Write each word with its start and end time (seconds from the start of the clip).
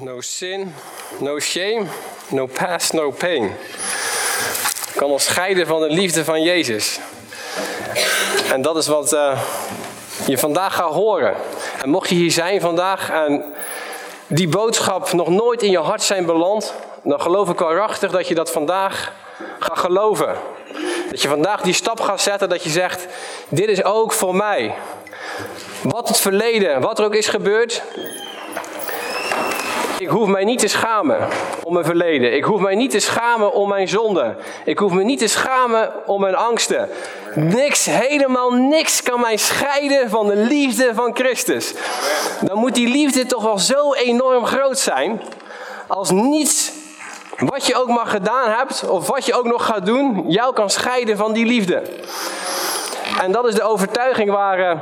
No 0.00 0.20
sin, 0.20 0.74
no 1.18 1.40
shame, 1.40 1.86
no 2.28 2.46
past, 2.46 2.92
no 2.92 3.10
pain. 3.10 3.56
Kan 4.94 5.10
ons 5.10 5.24
scheiden 5.24 5.66
van 5.66 5.80
de 5.80 5.90
liefde 5.90 6.24
van 6.24 6.42
Jezus. 6.42 6.98
En 8.52 8.62
dat 8.62 8.76
is 8.76 8.86
wat 8.86 9.12
uh, 9.12 9.40
je 10.26 10.38
vandaag 10.38 10.74
gaat 10.74 10.92
horen. 10.92 11.34
En 11.82 11.88
mocht 11.88 12.08
je 12.08 12.14
hier 12.14 12.30
zijn 12.30 12.60
vandaag 12.60 13.10
en 13.10 13.44
die 14.26 14.48
boodschap 14.48 15.12
nog 15.12 15.28
nooit 15.28 15.62
in 15.62 15.70
je 15.70 15.78
hart 15.78 16.02
zijn 16.02 16.26
beland, 16.26 16.74
dan 17.02 17.20
geloof 17.20 17.48
ik 17.48 17.58
waarachtig 17.58 18.10
dat 18.10 18.28
je 18.28 18.34
dat 18.34 18.50
vandaag 18.50 19.12
gaat 19.58 19.78
geloven. 19.78 20.36
Dat 21.10 21.22
je 21.22 21.28
vandaag 21.28 21.60
die 21.60 21.74
stap 21.74 22.00
gaat 22.00 22.20
zetten 22.20 22.48
dat 22.48 22.62
je 22.62 22.70
zegt, 22.70 23.06
dit 23.48 23.68
is 23.68 23.84
ook 23.84 24.12
voor 24.12 24.34
mij. 24.34 24.74
Wat 25.82 26.08
het 26.08 26.18
verleden, 26.18 26.80
wat 26.80 26.98
er 26.98 27.04
ook 27.04 27.14
is 27.14 27.28
gebeurd, 27.28 27.82
ik 29.98 30.08
hoef 30.08 30.28
mij 30.28 30.44
niet 30.44 30.58
te 30.58 30.68
schamen 30.68 31.28
om 31.62 31.72
mijn 31.72 31.84
verleden. 31.84 32.36
Ik 32.36 32.44
hoef 32.44 32.60
mij 32.60 32.74
niet 32.74 32.90
te 32.90 33.00
schamen 33.00 33.52
om 33.52 33.68
mijn 33.68 33.88
zonde. 33.88 34.36
Ik 34.64 34.78
hoef 34.78 34.92
me 34.92 35.02
niet 35.02 35.18
te 35.18 35.26
schamen 35.26 35.92
om 36.06 36.20
mijn 36.20 36.34
angsten. 36.34 36.88
Niks, 37.34 37.84
helemaal 37.84 38.50
niks 38.50 39.02
kan 39.02 39.20
mij 39.20 39.36
scheiden 39.36 40.10
van 40.10 40.26
de 40.26 40.36
liefde 40.36 40.94
van 40.94 41.14
Christus. 41.14 41.74
Dan 42.40 42.58
moet 42.58 42.74
die 42.74 42.88
liefde 42.88 43.26
toch 43.26 43.42
wel 43.42 43.58
zo 43.58 43.92
enorm 43.92 44.46
groot 44.46 44.78
zijn. 44.78 45.22
Als 45.86 46.10
niets 46.10 46.72
wat 47.38 47.66
je 47.66 47.76
ook 47.76 47.88
maar 47.88 48.06
gedaan 48.06 48.50
hebt, 48.50 48.88
of 48.88 49.06
wat 49.06 49.26
je 49.26 49.34
ook 49.34 49.46
nog 49.46 49.64
gaat 49.64 49.86
doen, 49.86 50.24
jou 50.26 50.54
kan 50.54 50.70
scheiden 50.70 51.16
van 51.16 51.32
die 51.32 51.46
liefde. 51.46 51.82
En 53.20 53.32
dat 53.32 53.46
is 53.46 53.54
de 53.54 53.62
overtuiging 53.62 54.30
waar, 54.30 54.58
uh, 54.58 54.80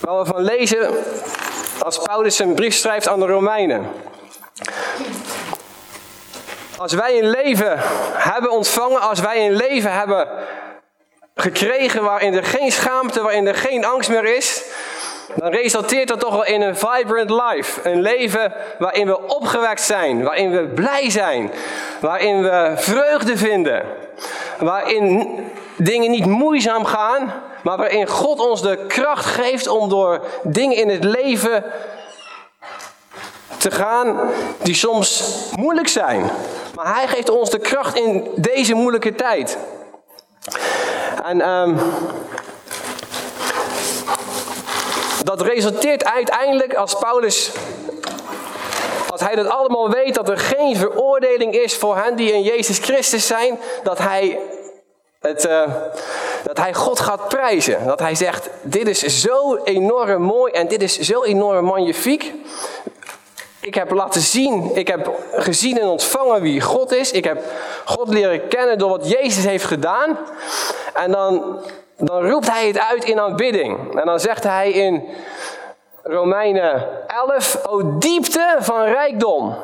waar 0.00 0.18
we 0.18 0.24
van 0.24 0.42
lezen 0.42 0.94
als 1.82 1.98
Paulus 1.98 2.38
een 2.38 2.54
brief 2.54 2.74
schrijft 2.74 3.08
aan 3.08 3.20
de 3.20 3.26
Romeinen. 3.26 3.86
Als 6.76 6.92
wij 6.92 7.18
een 7.18 7.30
leven 7.30 7.78
hebben 8.14 8.50
ontvangen, 8.50 9.00
als 9.00 9.20
wij 9.20 9.46
een 9.46 9.56
leven 9.56 9.92
hebben 9.92 10.28
gekregen 11.34 12.02
waarin 12.02 12.34
er 12.34 12.44
geen 12.44 12.72
schaamte, 12.72 13.22
waarin 13.22 13.46
er 13.46 13.54
geen 13.54 13.84
angst 13.84 14.10
meer 14.10 14.24
is, 14.24 14.64
dan 15.34 15.50
resulteert 15.50 16.08
dat 16.08 16.20
toch 16.20 16.30
wel 16.30 16.44
in 16.44 16.60
een 16.60 16.76
vibrant 16.76 17.30
life. 17.30 17.88
Een 17.88 18.00
leven 18.00 18.52
waarin 18.78 19.06
we 19.06 19.28
opgewekt 19.28 19.82
zijn, 19.82 20.22
waarin 20.22 20.50
we 20.50 20.64
blij 20.64 21.10
zijn, 21.10 21.50
waarin 22.00 22.42
we 22.42 22.72
vreugde 22.76 23.36
vinden, 23.36 23.84
waarin 24.58 25.38
dingen 25.76 26.10
niet 26.10 26.26
moeizaam 26.26 26.84
gaan, 26.84 27.32
maar 27.62 27.76
waarin 27.76 28.06
God 28.06 28.40
ons 28.40 28.62
de 28.62 28.84
kracht 28.88 29.24
geeft 29.24 29.68
om 29.68 29.88
door 29.88 30.20
dingen 30.42 30.76
in 30.76 30.88
het 30.88 31.04
leven 31.04 31.64
te 33.58 33.70
gaan 33.70 34.30
die 34.62 34.74
soms 34.74 35.34
moeilijk 35.56 35.88
zijn. 35.88 36.30
Maar 36.74 36.94
Hij 36.94 37.08
geeft 37.08 37.30
ons 37.30 37.50
de 37.50 37.58
kracht 37.58 37.96
in 37.96 38.28
deze 38.34 38.74
moeilijke 38.74 39.14
tijd. 39.14 39.58
En 41.24 41.48
um, 41.48 41.78
dat 45.24 45.40
resulteert 45.40 46.04
uiteindelijk 46.04 46.74
als 46.74 46.94
Paulus, 46.94 47.50
als 49.10 49.20
hij 49.20 49.34
dat 49.34 49.48
allemaal 49.48 49.90
weet, 49.90 50.14
dat 50.14 50.28
er 50.28 50.38
geen 50.38 50.76
veroordeling 50.76 51.54
is 51.54 51.76
voor 51.76 51.96
hen 51.96 52.16
die 52.16 52.32
in 52.32 52.42
Jezus 52.42 52.78
Christus 52.78 53.26
zijn, 53.26 53.58
dat 53.82 53.98
hij 53.98 54.38
uh, 55.34 55.62
dat 56.44 56.58
hij 56.58 56.74
God 56.74 57.00
gaat 57.00 57.28
prijzen. 57.28 57.86
Dat 57.86 58.00
hij 58.00 58.14
zegt, 58.14 58.50
dit 58.62 58.88
is 58.88 59.20
zo 59.20 59.56
enorm 59.56 60.22
mooi 60.22 60.52
en 60.52 60.68
dit 60.68 60.82
is 60.82 60.98
zo 60.98 61.22
enorm 61.22 61.64
magnifiek. 61.64 62.34
Ik 63.60 63.74
heb 63.74 63.90
laten 63.90 64.20
zien, 64.20 64.70
ik 64.74 64.88
heb 64.88 65.10
gezien 65.32 65.78
en 65.78 65.86
ontvangen 65.86 66.42
wie 66.42 66.60
God 66.60 66.92
is. 66.92 67.10
Ik 67.10 67.24
heb 67.24 67.42
God 67.84 68.08
leren 68.08 68.48
kennen 68.48 68.78
door 68.78 68.88
wat 68.88 69.08
Jezus 69.08 69.44
heeft 69.44 69.64
gedaan. 69.64 70.18
En 70.94 71.10
dan, 71.10 71.60
dan 71.96 72.30
roept 72.30 72.50
hij 72.50 72.66
het 72.66 72.78
uit 72.78 73.04
in 73.04 73.20
aanbidding. 73.20 73.98
En 74.00 74.06
dan 74.06 74.20
zegt 74.20 74.44
hij 74.44 74.70
in 74.70 75.08
Romeinen 76.02 76.86
11, 77.06 77.58
o 77.66 77.98
diepte 77.98 78.56
van 78.58 78.84
rijkdom. 78.84 79.56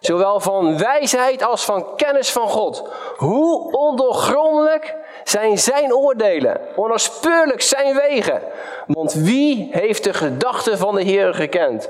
Zowel 0.00 0.40
van 0.40 0.78
wijsheid 0.78 1.42
als 1.44 1.64
van 1.64 1.96
kennis 1.96 2.32
van 2.32 2.48
God. 2.48 2.88
Hoe 3.16 3.72
ondoorgrondelijk 3.72 4.94
zijn 5.24 5.58
zijn 5.58 5.94
oordelen, 5.94 6.60
onnaspeurlijk 6.76 7.62
zijn 7.62 7.96
wegen. 7.96 8.42
Want 8.86 9.12
wie 9.12 9.68
heeft 9.72 10.04
de 10.04 10.12
gedachten 10.12 10.78
van 10.78 10.94
de 10.94 11.02
Heer 11.02 11.34
gekend? 11.34 11.88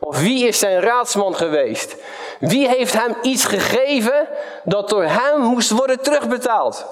Of 0.00 0.20
wie 0.20 0.46
is 0.46 0.58
zijn 0.58 0.80
raadsman 0.80 1.34
geweest? 1.34 1.96
Wie 2.38 2.68
heeft 2.68 2.92
hem 2.92 3.14
iets 3.22 3.44
gegeven 3.44 4.28
dat 4.64 4.88
door 4.88 5.04
hem 5.04 5.40
moest 5.40 5.70
worden 5.70 6.02
terugbetaald? 6.02 6.86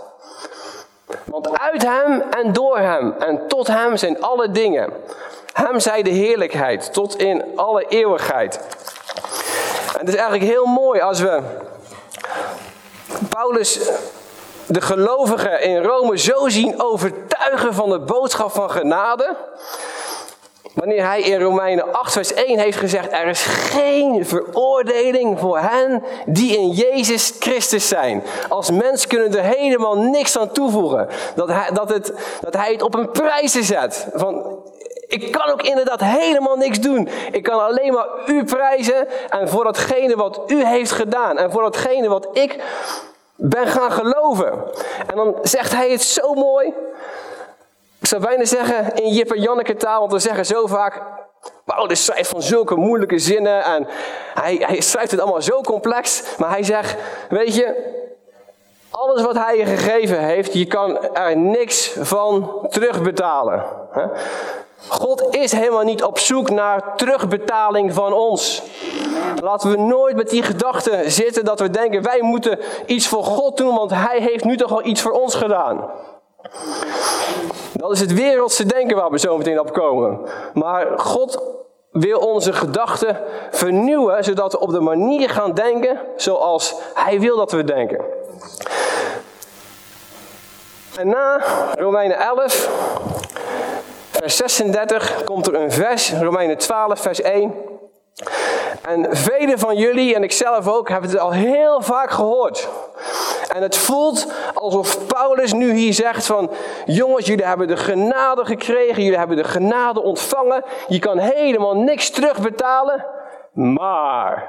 Want 1.25 1.58
uit 1.58 1.82
hem 1.82 2.22
en 2.31 2.52
door 2.52 2.78
hem 2.78 3.14
en 3.19 3.48
tot 3.48 3.66
hem 3.66 3.97
zijn 3.97 4.22
alle 4.22 4.50
dingen. 4.50 4.92
Hem 5.52 5.81
zij 5.81 6.02
de 6.02 6.10
heerlijkheid 6.10 6.92
tot 6.92 7.16
in 7.16 7.44
alle 7.56 7.84
eeuwigheid. 7.88 8.60
Het 10.00 10.09
is 10.09 10.15
eigenlijk 10.15 10.50
heel 10.50 10.66
mooi 10.66 11.00
als 11.00 11.21
we 11.21 11.41
Paulus 13.28 13.81
de 14.66 14.81
gelovigen 14.81 15.62
in 15.62 15.83
Rome 15.83 16.19
zo 16.19 16.49
zien 16.49 16.83
overtuigen 16.83 17.75
van 17.75 17.91
de 17.91 17.99
boodschap 17.99 18.50
van 18.53 18.71
genade. 18.71 19.37
Wanneer 20.75 21.06
hij 21.06 21.21
in 21.21 21.41
Romeinen 21.41 21.93
8, 21.93 22.12
vers 22.12 22.34
1 22.34 22.59
heeft 22.59 22.78
gezegd: 22.78 23.12
Er 23.12 23.27
is 23.27 23.43
geen 23.43 24.27
veroordeling 24.27 25.38
voor 25.38 25.59
hen 25.59 26.05
die 26.27 26.59
in 26.59 26.71
Jezus 26.71 27.32
Christus 27.38 27.88
zijn. 27.88 28.22
Als 28.49 28.71
mens 28.71 29.06
kunnen 29.06 29.37
er 29.37 29.44
helemaal 29.44 29.97
niks 29.97 30.38
aan 30.38 30.53
toevoegen. 30.53 31.09
Dat 31.34 31.49
hij, 31.49 31.71
dat 31.72 31.88
het, 31.88 32.12
dat 32.41 32.55
hij 32.55 32.72
het 32.72 32.82
op 32.82 32.94
een 32.94 33.11
prijs 33.11 33.53
zet. 33.53 34.06
Van, 34.15 34.59
ik 35.10 35.32
kan 35.32 35.50
ook 35.50 35.62
inderdaad 35.62 36.00
helemaal 36.00 36.56
niks 36.56 36.81
doen. 36.81 37.09
Ik 37.32 37.43
kan 37.43 37.65
alleen 37.65 37.93
maar 37.93 38.09
u 38.26 38.44
prijzen 38.44 39.09
en 39.28 39.48
voor 39.48 39.65
datgene 39.65 40.16
wat 40.16 40.41
u 40.47 40.65
heeft 40.65 40.93
gedaan. 40.93 41.38
En 41.38 41.50
voor 41.50 41.62
datgene 41.62 42.09
wat 42.09 42.28
ik 42.32 42.62
ben 43.37 43.66
gaan 43.66 43.93
geloven. 43.93 44.53
En 45.06 45.16
dan 45.16 45.37
zegt 45.43 45.72
hij 45.72 45.91
het 45.91 46.03
zo 46.03 46.34
mooi. 46.34 46.75
Ik 48.00 48.06
zou 48.06 48.22
bijna 48.22 48.44
zeggen 48.44 48.94
in 48.94 49.12
Jip 49.12 49.32
en 49.32 49.41
Janneke 49.41 49.76
taal, 49.76 50.00
want 50.00 50.12
we 50.12 50.19
zeggen 50.19 50.47
zo 50.47 50.66
vaak, 50.66 51.03
Paulus 51.65 52.04
schrijft 52.04 52.31
van 52.31 52.43
zulke 52.43 52.75
moeilijke 52.75 53.19
zinnen 53.19 53.65
en 53.65 53.87
hij, 54.34 54.54
hij 54.66 54.81
schrijft 54.81 55.10
het 55.10 55.20
allemaal 55.20 55.43
zo 55.43 55.60
complex. 55.60 56.22
Maar 56.38 56.50
hij 56.50 56.62
zegt, 56.62 56.97
weet 57.28 57.54
je, 57.54 57.99
alles 58.91 59.22
wat 59.22 59.34
hij 59.34 59.56
je 59.56 59.65
gegeven 59.65 60.19
heeft, 60.19 60.53
je 60.53 60.66
kan 60.66 61.15
er 61.15 61.37
niks 61.37 61.97
van 61.99 62.66
terugbetalen. 62.69 63.65
God 64.88 65.26
is 65.30 65.52
helemaal 65.52 65.84
niet 65.84 66.04
op 66.04 66.18
zoek 66.18 66.50
naar 66.50 66.96
terugbetaling 66.96 67.94
van 67.94 68.12
ons. 68.12 68.62
Laten 69.42 69.70
we 69.70 69.76
nooit 69.76 70.16
met 70.16 70.30
die 70.30 70.42
gedachte 70.42 71.02
zitten 71.06 71.44
dat 71.44 71.60
we 71.60 71.70
denken 71.70 72.02
wij 72.02 72.22
moeten 72.22 72.58
iets 72.86 73.08
voor 73.08 73.24
God 73.24 73.56
doen, 73.56 73.74
want 73.74 73.90
Hij 73.90 74.20
heeft 74.20 74.44
nu 74.44 74.56
toch 74.56 74.72
al 74.72 74.84
iets 74.84 75.00
voor 75.00 75.12
ons 75.12 75.34
gedaan. 75.34 75.90
Dat 77.72 77.90
is 77.90 78.00
het 78.00 78.14
wereldse 78.14 78.66
denken 78.66 78.96
waar 78.96 79.10
we 79.10 79.19
zo 79.19 79.36
meteen 79.36 79.60
op 79.60 79.72
komen. 79.72 80.20
Maar 80.54 80.86
God 80.98 81.42
wil 81.90 82.19
onze 82.19 82.52
gedachten 82.52 83.20
vernieuwen, 83.50 84.24
zodat 84.24 84.52
we 84.52 84.60
op 84.60 84.70
de 84.70 84.80
manier 84.80 85.30
gaan 85.30 85.52
denken 85.52 86.00
zoals 86.16 86.74
Hij 86.94 87.20
wil 87.20 87.36
dat 87.36 87.52
we 87.52 87.64
denken. 87.64 88.04
En 90.98 91.08
na 91.08 91.40
Romeinen 91.74 92.19
11 92.19 92.69
vers 94.20 94.36
36 94.36 95.25
komt 95.25 95.47
er 95.47 95.54
een 95.54 95.72
vers, 95.72 96.12
Romeinen 96.12 96.58
12, 96.58 97.00
vers 97.00 97.20
1. 97.20 97.54
En 98.82 99.17
velen 99.17 99.58
van 99.58 99.76
jullie, 99.76 100.14
en 100.14 100.22
ik 100.22 100.32
zelf 100.32 100.69
ook, 100.69 100.88
hebben 100.88 101.11
het 101.11 101.19
al 101.19 101.32
heel 101.32 101.82
vaak 101.82 102.11
gehoord. 102.11 102.69
En 103.55 103.62
het 103.62 103.76
voelt 103.76 104.32
alsof 104.55 105.06
Paulus 105.06 105.52
nu 105.52 105.72
hier 105.72 105.94
zegt 105.94 106.26
van, 106.26 106.50
jongens, 106.87 107.26
jullie 107.26 107.44
hebben 107.44 107.69
de 107.69 107.76
genade 107.76 108.44
gekregen, 108.44 109.02
jullie 109.02 109.19
hebben 109.19 109.37
de 109.37 109.44
genade 109.44 110.02
ontvangen, 110.02 110.64
je 110.88 110.99
kan 110.99 111.19
helemaal 111.19 111.76
niks 111.76 112.11
terugbetalen. 112.11 113.06
Maar, 113.52 114.49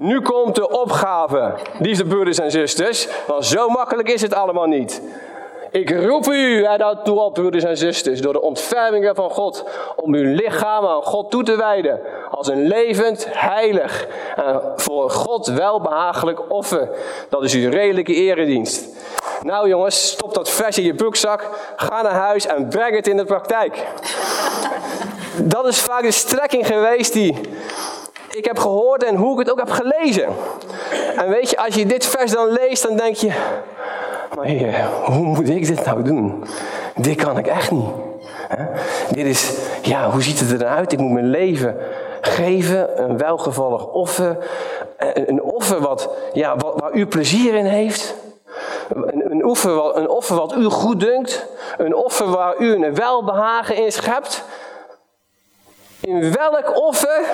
nu 0.00 0.20
komt 0.20 0.54
de 0.54 0.68
opgave, 0.80 1.54
liefde 1.78 2.04
broeders 2.04 2.38
en 2.38 2.50
zusters, 2.50 3.08
want 3.26 3.46
zo 3.46 3.68
makkelijk 3.68 4.08
is 4.08 4.22
het 4.22 4.34
allemaal 4.34 4.66
niet. 4.66 5.02
Ik 5.72 5.90
roep 5.90 6.26
u 6.26 6.64
er 6.64 7.02
toe 7.04 7.20
op, 7.20 7.34
broeders 7.34 7.64
en 7.64 7.76
zusters, 7.76 8.20
door 8.20 8.32
de 8.32 8.40
ontfermingen 8.40 9.14
van 9.14 9.30
God, 9.30 9.64
om 9.96 10.14
uw 10.14 10.34
lichaam 10.34 10.86
aan 10.86 11.02
God 11.02 11.30
toe 11.30 11.42
te 11.42 11.56
wijden, 11.56 12.00
als 12.30 12.48
een 12.48 12.66
levend, 12.66 13.26
heilig 13.28 14.06
en 14.36 14.62
voor 14.76 15.10
God 15.10 15.46
welbehagelijk 15.46 16.52
offer. 16.52 16.88
Dat 17.28 17.44
is 17.44 17.54
uw 17.54 17.70
redelijke 17.70 18.14
eredienst. 18.14 18.88
Nou 19.42 19.68
jongens, 19.68 20.08
stop 20.08 20.34
dat 20.34 20.50
vers 20.50 20.78
in 20.78 20.84
je 20.84 20.94
broekzak, 20.94 21.48
ga 21.76 22.02
naar 22.02 22.12
huis 22.12 22.46
en 22.46 22.68
breng 22.68 22.94
het 22.94 23.06
in 23.06 23.16
de 23.16 23.24
praktijk. 23.24 23.86
Dat 25.36 25.66
is 25.66 25.80
vaak 25.80 26.02
de 26.02 26.10
strekking 26.10 26.66
geweest 26.66 27.12
die 27.12 27.40
ik 28.30 28.44
heb 28.44 28.58
gehoord 28.58 29.04
en 29.04 29.16
hoe 29.16 29.32
ik 29.32 29.38
het 29.38 29.50
ook 29.50 29.58
heb 29.58 29.70
gelezen. 29.70 30.26
En 31.16 31.28
weet 31.28 31.50
je, 31.50 31.56
als 31.56 31.74
je 31.74 31.86
dit 31.86 32.06
vers 32.06 32.32
dan 32.32 32.52
leest, 32.52 32.82
dan 32.82 32.96
denk 32.96 33.16
je, 33.16 33.32
maar 34.36 34.90
hoe 35.04 35.24
moet 35.24 35.48
ik 35.48 35.66
dit 35.66 35.84
nou 35.84 36.02
doen? 36.02 36.44
Dit 36.96 37.16
kan 37.16 37.38
ik 37.38 37.46
echt 37.46 37.70
niet. 37.70 37.90
Dit 39.10 39.26
is, 39.26 39.58
ja, 39.82 40.10
hoe 40.10 40.22
ziet 40.22 40.40
het 40.40 40.50
er 40.50 40.58
dan 40.58 40.68
uit? 40.68 40.92
Ik 40.92 40.98
moet 40.98 41.12
mijn 41.12 41.30
leven 41.30 41.76
geven, 42.20 43.02
een 43.02 43.18
welgevallig 43.18 43.86
offer. 43.86 44.36
Een 45.14 45.42
offer 45.42 45.80
wat, 45.80 46.10
ja, 46.32 46.56
wat, 46.56 46.80
waar 46.80 46.92
u 46.92 47.06
plezier 47.06 47.54
in 47.54 47.64
heeft. 47.64 48.14
Een, 48.94 49.44
offer, 49.44 49.96
een 49.96 50.08
offer 50.08 50.36
wat 50.36 50.54
u 50.56 50.64
goed 50.64 51.00
dunkt. 51.00 51.46
Een 51.78 51.94
offer 51.94 52.26
waar 52.30 52.54
u 52.58 52.74
een 52.74 52.94
welbehagen 52.94 53.76
in 53.76 53.92
schept. 53.92 54.44
In 56.00 56.32
welk 56.32 56.76
offer 56.76 57.24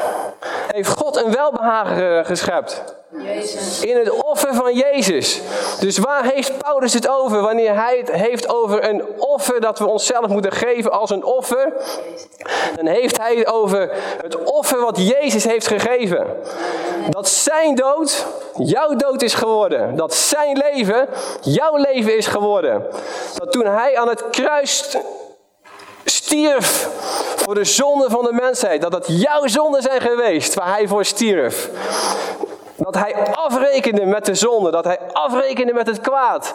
heeft 0.73 0.89
God 0.89 1.17
een 1.17 1.33
welbehagen 1.33 2.27
geschept? 2.27 2.83
Jezus. 3.11 3.81
In 3.81 3.97
het 3.97 4.11
offer 4.11 4.55
van 4.55 4.75
Jezus. 4.75 5.41
Dus 5.81 5.99
waar 5.99 6.25
heeft 6.25 6.59
Paulus 6.59 6.93
het 6.93 7.09
over 7.09 7.41
wanneer 7.41 7.75
hij 7.75 7.99
het 7.99 8.11
heeft 8.11 8.49
over 8.49 8.89
een 8.89 9.03
offer 9.19 9.61
dat 9.61 9.79
we 9.79 9.87
onszelf 9.87 10.29
moeten 10.29 10.53
geven 10.53 10.93
als 10.93 11.11
een 11.11 11.25
offer? 11.25 11.73
Dan 12.77 12.87
heeft 12.87 13.19
hij 13.19 13.35
het 13.37 13.47
over 13.47 13.91
het 14.23 14.43
offer 14.43 14.81
wat 14.81 14.99
Jezus 14.99 15.45
heeft 15.45 15.67
gegeven. 15.67 16.27
Dat 17.11 17.29
zijn 17.29 17.75
dood 17.75 18.27
jouw 18.57 18.97
dood 18.97 19.23
is 19.23 19.35
geworden. 19.35 19.97
Dat 19.97 20.15
zijn 20.15 20.57
leven 20.57 21.09
jouw 21.41 21.77
leven 21.77 22.17
is 22.17 22.27
geworden. 22.27 22.87
Dat 23.35 23.53
toen 23.53 23.67
hij 23.67 23.97
aan 23.99 24.09
het 24.09 24.31
kruis 24.31 24.97
stierf 26.11 26.89
voor 27.37 27.55
de 27.55 27.65
zonde 27.65 28.11
van 28.11 28.25
de 28.25 28.33
mensheid. 28.33 28.83
Dat 28.83 28.93
dat 28.93 29.05
jouw 29.07 29.47
zonden 29.47 29.83
zijn 29.83 30.01
geweest 30.01 30.55
waar 30.55 30.69
hij 30.69 30.89
voor 30.89 31.05
stierf. 31.05 31.71
Dat 32.77 32.95
hij 32.95 33.15
afrekende 33.35 34.07
met 34.07 34.25
de 34.25 34.35
zonde, 34.35 34.71
dat 34.71 34.85
hij 34.85 34.99
afrekende 35.13 35.73
met 35.73 35.87
het 35.87 36.01
kwaad. 36.01 36.55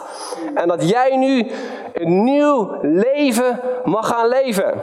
En 0.54 0.68
dat 0.68 0.88
jij 0.88 1.16
nu 1.16 1.50
een 1.92 2.24
nieuw 2.24 2.78
leven 2.82 3.60
mag 3.84 4.08
gaan 4.08 4.28
leven. 4.28 4.80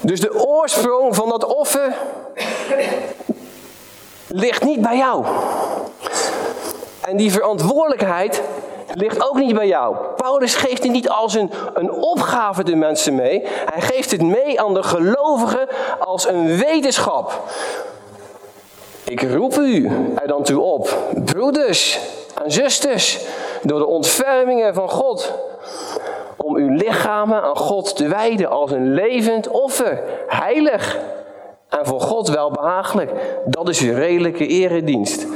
Dus 0.00 0.20
de 0.20 0.46
oorsprong 0.46 1.14
van 1.14 1.28
dat 1.28 1.44
offer 1.44 1.94
ligt 4.26 4.64
niet 4.64 4.80
bij 4.80 4.96
jou. 4.96 5.24
En 7.00 7.16
die 7.16 7.32
verantwoordelijkheid 7.32 8.42
ligt 8.96 9.28
ook 9.28 9.36
niet 9.36 9.54
bij 9.54 9.66
jou. 9.66 9.96
Paulus 10.16 10.54
geeft 10.54 10.82
het 10.82 10.92
niet 10.92 11.08
als 11.08 11.34
een, 11.34 11.50
een 11.74 11.92
opgave 11.92 12.64
de 12.64 12.76
mensen 12.76 13.14
mee. 13.14 13.42
Hij 13.46 13.80
geeft 13.80 14.10
het 14.10 14.22
mee 14.22 14.60
aan 14.60 14.74
de 14.74 14.82
gelovigen 14.82 15.68
als 15.98 16.28
een 16.28 16.56
wetenschap. 16.56 17.42
Ik 19.04 19.22
roep 19.22 19.56
u 19.56 19.86
er 20.16 20.28
dan 20.28 20.42
toe 20.42 20.60
op, 20.60 20.96
broeders 21.24 21.98
en 22.44 22.52
zusters, 22.52 23.20
door 23.62 23.78
de 23.78 23.86
ontfermingen 23.86 24.74
van 24.74 24.90
God, 24.90 25.32
om 26.36 26.56
uw 26.56 26.68
lichamen 26.68 27.42
aan 27.42 27.56
God 27.56 27.96
te 27.96 28.08
wijden 28.08 28.50
als 28.50 28.70
een 28.70 28.94
levend 28.94 29.48
offer, 29.48 30.02
heilig 30.26 30.98
en 31.68 31.86
voor 31.86 32.00
God 32.00 32.28
wel 32.28 32.50
behagelijk. 32.50 33.10
Dat 33.44 33.68
is 33.68 33.80
uw 33.80 33.94
redelijke 33.94 34.46
eredienst. 34.46 35.26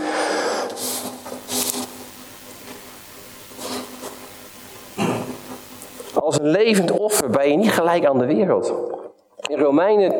Als 6.15 6.30
een 6.41 6.51
levend 6.51 6.91
offer 6.91 7.31
ben 7.31 7.51
je 7.51 7.57
niet 7.57 7.73
gelijk 7.73 8.05
aan 8.05 8.19
de 8.19 8.27
wereld. 8.27 8.73
In 9.49 9.59
Romeinen 9.59 10.15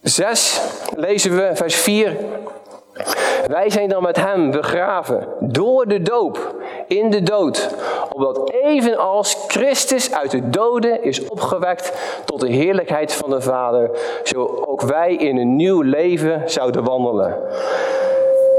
6 0.00 0.60
lezen 0.96 1.36
we 1.36 1.50
vers 1.54 1.74
4. 1.74 2.16
Wij 3.46 3.70
zijn 3.70 3.88
dan 3.88 4.02
met 4.02 4.16
hem 4.16 4.50
begraven 4.50 5.26
door 5.40 5.88
de 5.88 6.02
doop 6.02 6.54
in 6.86 7.10
de 7.10 7.22
dood, 7.22 7.68
opdat 8.12 8.50
evenals 8.50 9.44
Christus 9.46 10.14
uit 10.14 10.30
de 10.30 10.50
doden 10.50 11.02
is 11.02 11.28
opgewekt 11.28 11.92
tot 12.24 12.40
de 12.40 12.52
heerlijkheid 12.52 13.12
van 13.12 13.30
de 13.30 13.40
Vader, 13.40 13.90
zo 14.24 14.64
ook 14.66 14.80
wij 14.82 15.14
in 15.14 15.36
een 15.36 15.56
nieuw 15.56 15.80
leven 15.80 16.50
zouden 16.50 16.84
wandelen. 16.84 17.36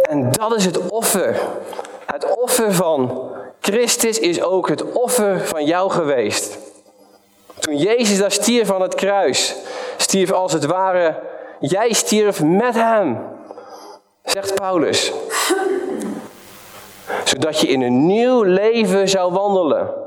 En 0.09 0.31
dat 0.31 0.55
is 0.55 0.65
het 0.65 0.89
offer. 0.89 1.39
Het 2.05 2.35
offer 2.35 2.73
van 2.73 3.31
Christus 3.59 4.19
is 4.19 4.41
ook 4.41 4.67
het 4.69 4.91
offer 4.91 5.39
van 5.39 5.65
jou 5.65 5.91
geweest. 5.91 6.62
Toen 7.63 7.77
Jezus 7.77 8.17
daar 8.17 8.31
stierf 8.31 8.67
van 8.67 8.81
het 8.81 8.95
kruis, 8.95 9.55
stierf 9.97 10.31
als 10.31 10.53
het 10.53 10.65
ware, 10.65 11.19
jij 11.59 11.93
stierf 11.93 12.43
met 12.43 12.73
hem, 12.73 13.17
zegt 14.23 14.55
Paulus. 14.55 15.11
Zodat 17.23 17.59
je 17.59 17.67
in 17.67 17.81
een 17.81 18.05
nieuw 18.05 18.41
leven 18.41 19.09
zou 19.09 19.33
wandelen. 19.33 20.02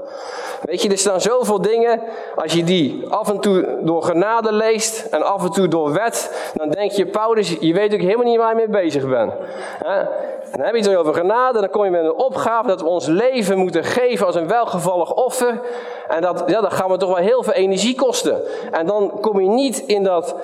Weet 0.66 0.82
je, 0.82 0.88
er 0.88 0.98
staan 0.98 1.20
zoveel 1.20 1.60
dingen, 1.60 2.00
als 2.36 2.52
je 2.52 2.64
die 2.64 3.04
af 3.08 3.28
en 3.28 3.40
toe 3.40 3.78
door 3.80 4.02
genade 4.02 4.52
leest 4.52 5.06
en 5.10 5.22
af 5.22 5.44
en 5.44 5.50
toe 5.50 5.68
door 5.68 5.92
wet, 5.92 6.50
dan 6.54 6.70
denk 6.70 6.90
je, 6.90 7.06
Paulus, 7.06 7.56
je 7.60 7.72
weet 7.72 7.94
ook 7.94 8.00
helemaal 8.00 8.24
niet 8.24 8.36
waar 8.36 8.48
je 8.48 8.56
mee 8.66 8.82
bezig 8.82 9.08
bent. 9.08 9.32
En 9.78 10.08
dan 10.52 10.60
heb 10.60 10.74
je 10.74 10.88
het 10.88 10.96
over 10.96 11.14
genade, 11.14 11.60
dan 11.60 11.70
kom 11.70 11.84
je 11.84 11.90
met 11.90 12.04
een 12.04 12.14
opgave 12.14 12.68
dat 12.68 12.80
we 12.80 12.86
ons 12.86 13.06
leven 13.06 13.58
moeten 13.58 13.84
geven 13.84 14.26
als 14.26 14.34
een 14.34 14.48
welgevallig 14.48 15.14
offer. 15.14 15.60
En 16.08 16.22
dat, 16.22 16.42
ja, 16.46 16.60
dat 16.60 16.72
gaan 16.72 16.90
we 16.90 16.96
toch 16.96 17.14
wel 17.14 17.24
heel 17.24 17.42
veel 17.42 17.52
energie 17.52 17.94
kosten. 17.94 18.40
En 18.70 18.86
dan 18.86 19.18
kom 19.20 19.40
je 19.40 19.48
niet 19.48 19.78
in 19.78 20.02
dat 20.02 20.34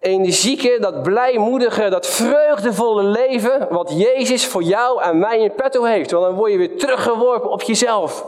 energieke, 0.00 0.76
dat 0.80 1.02
blijmoedige, 1.02 1.88
dat 1.88 2.06
vreugdevolle 2.06 3.02
leven 3.02 3.66
wat 3.70 3.92
Jezus 3.96 4.46
voor 4.46 4.62
jou 4.62 5.02
en 5.02 5.18
mij 5.18 5.38
in 5.38 5.54
petto 5.54 5.84
heeft. 5.84 6.10
Want 6.10 6.24
dan 6.24 6.34
word 6.34 6.52
je 6.52 6.58
weer 6.58 6.78
teruggeworpen 6.78 7.50
op 7.50 7.62
jezelf. 7.62 8.24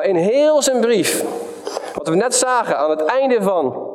In 0.00 0.16
heel 0.16 0.62
zijn 0.62 0.80
brief, 0.80 1.24
wat 1.94 2.08
we 2.08 2.14
net 2.14 2.34
zagen 2.34 2.78
aan 2.78 2.90
het 2.90 3.04
einde 3.04 3.42
van 3.42 3.90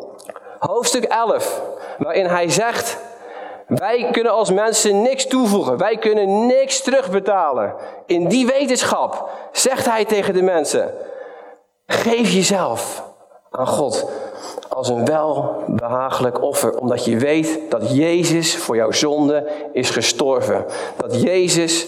hoofdstuk 0.60 1.04
11, 1.04 1.62
waarin 1.98 2.26
hij 2.26 2.50
zegt 2.50 2.98
wij 3.68 4.10
kunnen 4.12 4.32
als 4.32 4.52
mensen 4.52 5.02
niks 5.02 5.28
toevoegen. 5.28 5.78
Wij 5.78 5.98
kunnen 5.98 6.46
niks 6.46 6.82
terugbetalen. 6.82 7.76
In 8.06 8.28
die 8.28 8.46
wetenschap 8.46 9.30
zegt 9.52 9.86
hij 9.86 10.06
tegen 10.06 10.34
de 10.34 10.42
mensen: 10.42 10.94
geef 11.86 12.32
jezelf 12.32 13.04
aan 13.52 13.68
God 13.68 14.10
als 14.70 14.90
een 14.90 15.06
welbehagelijk 15.06 16.42
offer, 16.42 16.78
omdat 16.78 17.06
je 17.06 17.18
weet 17.18 17.60
dat 17.70 17.96
Jezus 17.96 18.58
voor 18.58 18.76
jouw 18.76 18.92
zonde 18.92 19.48
is 19.74 19.90
gestorven. 19.90 20.66
Dat 20.98 21.22
Jezus 21.22 21.88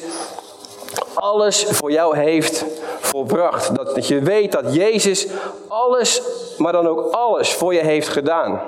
alles 1.19 1.63
voor 1.63 1.91
jou 1.91 2.17
heeft 2.17 2.65
volbracht. 2.99 3.75
Dat 3.75 4.07
je 4.07 4.19
weet 4.19 4.51
dat 4.51 4.73
Jezus 4.73 5.27
alles, 5.67 6.21
maar 6.57 6.71
dan 6.71 6.88
ook 6.88 7.11
alles 7.11 7.53
voor 7.53 7.73
je 7.73 7.79
heeft 7.79 8.07
gedaan. 8.07 8.61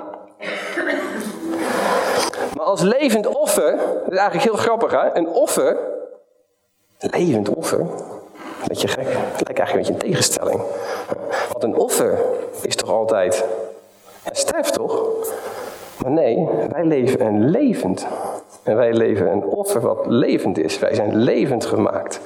Maar 2.56 2.64
als 2.64 2.80
levend 2.80 3.26
offer, 3.26 3.76
dat 3.76 4.12
is 4.12 4.18
eigenlijk 4.18 4.50
heel 4.50 4.62
grappig 4.62 4.90
hè, 4.90 5.16
een 5.16 5.28
offer, 5.28 5.76
levend 6.98 7.48
offer, 7.48 7.86
beetje 8.66 8.88
gek, 8.88 9.04
lijkt 9.04 9.58
eigenlijk 9.58 9.72
een 9.72 9.76
beetje 9.76 9.92
een 9.92 10.12
tegenstelling. 10.12 10.62
Want 11.52 11.64
een 11.64 11.76
offer 11.76 12.18
is 12.62 12.76
toch 12.76 12.90
altijd, 12.90 13.44
het 14.22 14.38
sterft 14.38 14.72
toch? 14.72 15.02
Maar 16.02 16.10
nee, 16.10 16.48
wij 16.70 16.84
leven 16.84 17.20
een 17.20 17.50
levend. 17.50 18.06
En 18.62 18.76
wij 18.76 18.92
leven 18.92 19.30
een 19.30 19.44
offer 19.44 19.80
wat 19.80 20.06
levend 20.06 20.58
is. 20.58 20.78
Wij 20.78 20.94
zijn 20.94 21.16
levend 21.16 21.64
gemaakt. 21.64 22.20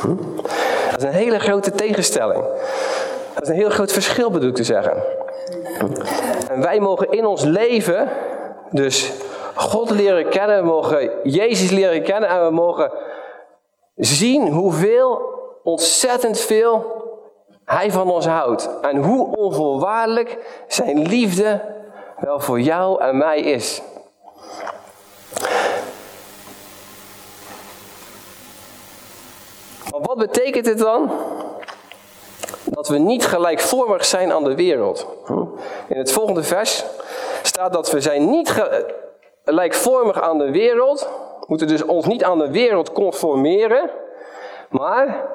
Hm? 0.00 0.16
Dat 0.90 0.96
is 0.98 1.02
een 1.02 1.12
hele 1.12 1.38
grote 1.38 1.70
tegenstelling. 1.70 2.44
Dat 3.34 3.42
is 3.42 3.48
een 3.48 3.54
heel 3.54 3.70
groot 3.70 3.92
verschil 3.92 4.30
bedoel 4.30 4.48
ik 4.48 4.54
te 4.54 4.64
zeggen. 4.64 5.02
En 6.50 6.60
wij 6.60 6.80
mogen 6.80 7.10
in 7.10 7.26
ons 7.26 7.44
leven 7.44 8.08
dus 8.70 9.12
God 9.54 9.90
leren 9.90 10.28
kennen, 10.28 10.60
we 10.62 10.68
mogen 10.68 11.10
Jezus 11.22 11.70
leren 11.70 12.02
kennen 12.02 12.28
en 12.28 12.44
we 12.44 12.50
mogen 12.50 12.92
zien 13.96 14.48
hoeveel, 14.48 15.22
ontzettend 15.62 16.40
veel 16.40 16.98
Hij 17.64 17.90
van 17.90 18.10
ons 18.10 18.26
houdt. 18.26 18.70
En 18.80 18.96
hoe 18.96 19.36
onvoorwaardelijk 19.36 20.38
Zijn 20.68 21.02
liefde 21.02 21.60
wel 22.18 22.40
voor 22.40 22.60
jou 22.60 23.02
en 23.02 23.16
mij 23.18 23.40
is. 23.40 23.82
Wat 30.00 30.18
betekent 30.18 30.66
het 30.66 30.78
dan? 30.78 31.10
Dat 32.64 32.88
we 32.88 32.98
niet 32.98 33.26
gelijkvormig 33.26 34.04
zijn 34.04 34.32
aan 34.32 34.44
de 34.44 34.54
wereld. 34.54 35.06
In 35.88 35.98
het 35.98 36.12
volgende 36.12 36.42
vers 36.42 36.84
staat 37.42 37.72
dat 37.72 37.90
we 37.90 38.00
zijn 38.00 38.30
niet 38.30 38.54
gelijkvormig 39.44 40.20
aan 40.20 40.38
de 40.38 40.50
wereld. 40.50 41.08
We 41.40 41.46
moeten 41.46 41.66
dus 41.66 41.82
ons 41.82 42.06
niet 42.06 42.24
aan 42.24 42.38
de 42.38 42.50
wereld 42.50 42.92
conformeren. 42.92 43.90
Maar 44.68 45.26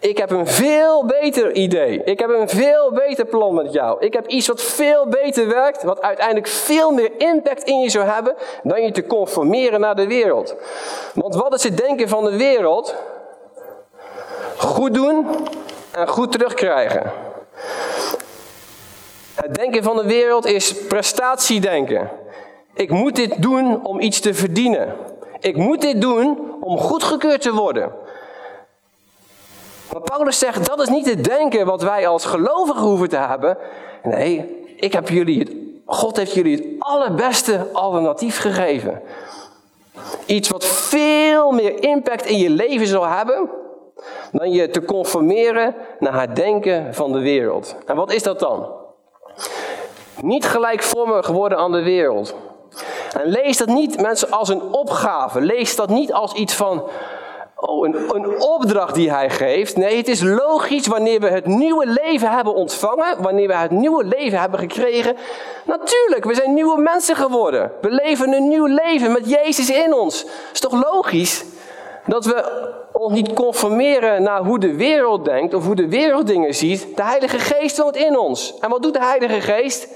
ik 0.00 0.18
heb 0.18 0.30
een 0.30 0.46
veel 0.46 1.06
beter 1.06 1.52
idee. 1.52 2.02
Ik 2.04 2.18
heb 2.18 2.30
een 2.30 2.48
veel 2.48 2.92
beter 2.92 3.24
plan 3.24 3.54
met 3.54 3.72
jou. 3.72 4.04
Ik 4.04 4.12
heb 4.12 4.26
iets 4.26 4.46
wat 4.46 4.62
veel 4.62 5.06
beter 5.08 5.48
werkt, 5.48 5.82
wat 5.82 6.02
uiteindelijk 6.02 6.46
veel 6.46 6.90
meer 6.90 7.10
impact 7.18 7.62
in 7.62 7.80
je 7.80 7.88
zou 7.90 8.04
hebben 8.04 8.34
dan 8.62 8.82
je 8.82 8.90
te 8.90 9.06
conformeren 9.06 9.80
naar 9.80 9.96
de 9.96 10.06
wereld. 10.06 10.54
Want 11.14 11.34
wat 11.34 11.54
is 11.54 11.62
het 11.62 11.76
denken 11.76 12.08
van 12.08 12.24
de 12.24 12.36
wereld? 12.36 12.94
Goed 14.56 14.94
doen 14.94 15.26
en 15.90 16.08
goed 16.08 16.32
terugkrijgen. 16.32 17.12
Het 19.34 19.54
denken 19.54 19.82
van 19.82 19.96
de 19.96 20.04
wereld 20.04 20.46
is 20.46 20.74
prestatiedenken. 20.86 22.10
Ik 22.74 22.90
moet 22.90 23.16
dit 23.16 23.42
doen 23.42 23.84
om 23.84 24.00
iets 24.00 24.20
te 24.20 24.34
verdienen. 24.34 24.96
Ik 25.40 25.56
moet 25.56 25.80
dit 25.80 26.00
doen 26.00 26.56
om 26.60 26.78
goedgekeurd 26.78 27.40
te 27.40 27.52
worden. 27.52 27.92
Maar 29.92 30.02
Paulus 30.02 30.38
zegt, 30.38 30.66
dat 30.66 30.80
is 30.80 30.88
niet 30.88 31.06
het 31.06 31.24
denken 31.24 31.66
wat 31.66 31.82
wij 31.82 32.06
als 32.06 32.24
gelovigen 32.24 32.82
hoeven 32.82 33.08
te 33.08 33.16
hebben. 33.16 33.58
Nee, 34.02 34.64
ik 34.76 34.92
heb 34.92 35.08
jullie 35.08 35.38
het, 35.38 35.50
God 35.86 36.16
heeft 36.16 36.34
jullie 36.34 36.56
het 36.56 36.64
allerbeste 36.78 37.66
alternatief 37.72 38.38
gegeven. 38.38 39.02
Iets 40.26 40.48
wat 40.48 40.64
veel 40.64 41.50
meer 41.50 41.82
impact 41.82 42.26
in 42.26 42.38
je 42.38 42.50
leven 42.50 42.86
zal 42.86 43.06
hebben 43.06 43.50
dan 44.32 44.50
je 44.50 44.68
te 44.68 44.84
conformeren 44.84 45.74
naar 45.98 46.20
het 46.20 46.36
denken 46.36 46.94
van 46.94 47.12
de 47.12 47.20
wereld. 47.20 47.76
En 47.86 47.96
wat 47.96 48.12
is 48.12 48.22
dat 48.22 48.38
dan? 48.38 48.68
Niet 50.20 50.44
gelijkvormig 50.44 51.26
worden 51.26 51.58
aan 51.58 51.72
de 51.72 51.82
wereld. 51.82 52.34
En 53.16 53.26
lees 53.26 53.56
dat 53.56 53.68
niet 53.68 54.00
mensen 54.00 54.30
als 54.30 54.48
een 54.48 54.62
opgave. 54.62 55.40
Lees 55.40 55.76
dat 55.76 55.88
niet 55.88 56.12
als 56.12 56.32
iets 56.32 56.54
van 56.54 56.88
oh, 57.56 57.86
een, 57.86 58.14
een 58.14 58.40
opdracht 58.40 58.94
die 58.94 59.10
hij 59.10 59.30
geeft. 59.30 59.76
Nee, 59.76 59.96
het 59.96 60.08
is 60.08 60.22
logisch 60.22 60.86
wanneer 60.86 61.20
we 61.20 61.28
het 61.28 61.46
nieuwe 61.46 61.86
leven 61.86 62.30
hebben 62.30 62.54
ontvangen, 62.54 63.22
wanneer 63.22 63.48
we 63.48 63.54
het 63.54 63.70
nieuwe 63.70 64.04
leven 64.04 64.40
hebben 64.40 64.58
gekregen. 64.58 65.16
Natuurlijk, 65.64 66.24
we 66.24 66.34
zijn 66.34 66.54
nieuwe 66.54 66.80
mensen 66.80 67.16
geworden. 67.16 67.72
We 67.80 67.90
leven 67.90 68.32
een 68.32 68.48
nieuw 68.48 68.66
leven 68.66 69.12
met 69.12 69.30
Jezus 69.30 69.70
in 69.70 69.94
ons. 69.94 70.26
Is 70.52 70.60
toch 70.60 70.92
logisch 70.92 71.44
dat 72.06 72.24
we 72.24 72.72
ons 72.92 73.12
niet 73.12 73.32
conformeren 73.32 74.22
naar 74.22 74.44
hoe 74.44 74.58
de 74.58 74.74
wereld 74.74 75.24
denkt 75.24 75.54
of 75.54 75.66
hoe 75.66 75.74
de 75.74 75.88
wereld 75.88 76.26
dingen 76.26 76.54
ziet. 76.54 76.96
De 76.96 77.04
Heilige 77.04 77.38
Geest 77.38 77.78
woont 77.78 77.96
in 77.96 78.18
ons. 78.18 78.58
En 78.60 78.70
wat 78.70 78.82
doet 78.82 78.94
de 78.94 79.04
Heilige 79.04 79.40
Geest? 79.40 79.88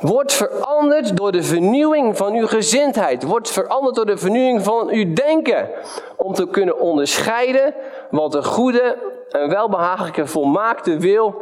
Wordt 0.00 0.32
veranderd 0.32 1.16
door 1.16 1.32
de 1.32 1.42
vernieuwing 1.42 2.16
van 2.16 2.32
uw 2.34 2.46
gezindheid. 2.46 3.22
Wordt 3.22 3.50
veranderd 3.50 3.94
door 3.94 4.06
de 4.06 4.16
vernieuwing 4.16 4.62
van 4.62 4.88
uw 4.88 5.12
denken. 5.12 5.68
Om 6.16 6.34
te 6.34 6.46
kunnen 6.46 6.80
onderscheiden 6.80 7.74
wat 8.10 8.32
de 8.32 8.42
goede 8.42 8.98
en 9.30 9.48
welbehagelijke 9.48 10.26
volmaakte 10.26 10.98
wil 10.98 11.34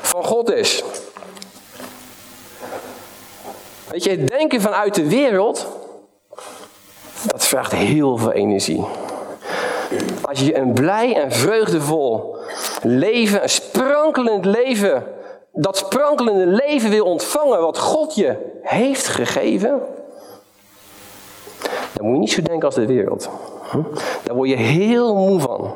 van 0.00 0.24
God 0.24 0.52
is. 0.52 0.84
Weet 3.90 4.04
je, 4.04 4.10
het 4.10 4.28
denken 4.28 4.60
vanuit 4.60 4.94
de 4.94 5.08
wereld, 5.08 5.66
dat 7.26 7.44
vraagt 7.44 7.72
heel 7.72 8.16
veel 8.16 8.32
energie. 8.32 8.84
Als 10.22 10.40
je 10.40 10.56
een 10.56 10.72
blij 10.72 11.16
en 11.16 11.32
vreugdevol 11.32 12.36
leven, 12.82 13.42
een 13.42 13.48
sprankelend 13.48 14.44
leven 14.44 15.04
dat 15.52 15.76
sprankelende 15.76 16.46
leven 16.46 16.90
wil 16.90 17.04
ontvangen 17.04 17.60
wat 17.60 17.78
God 17.78 18.14
je 18.14 18.36
heeft 18.62 19.06
gegeven, 19.06 19.80
dan 21.92 22.06
moet 22.06 22.14
je 22.14 22.20
niet 22.20 22.32
zo 22.32 22.42
denken 22.42 22.66
als 22.66 22.74
de 22.74 22.86
wereld. 22.86 23.28
Daar 24.22 24.34
word 24.36 24.48
je 24.48 24.56
heel 24.56 25.14
moe 25.14 25.40
van. 25.40 25.74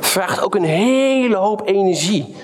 Vraagt 0.00 0.42
ook 0.42 0.54
een 0.54 0.64
hele 0.64 1.36
hoop 1.36 1.62
energie. 1.64 2.36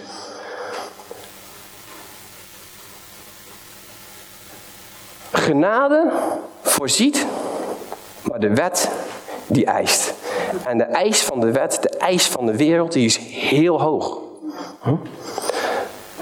Genade 5.31 6.13
voorziet, 6.63 7.27
maar 8.23 8.41
de 8.41 8.55
wet 8.55 8.91
die 9.47 9.67
eist. 9.67 10.15
En 10.67 10.79
de 10.79 10.85
eis 10.85 11.23
van 11.23 11.41
de 11.41 11.53
wet, 11.53 11.79
de 11.83 11.89
eis 11.89 12.27
van 12.27 12.47
de 12.47 12.57
wereld, 12.57 12.93
die 12.93 13.05
is 13.05 13.17
heel 13.29 13.81
hoog. 13.81 14.19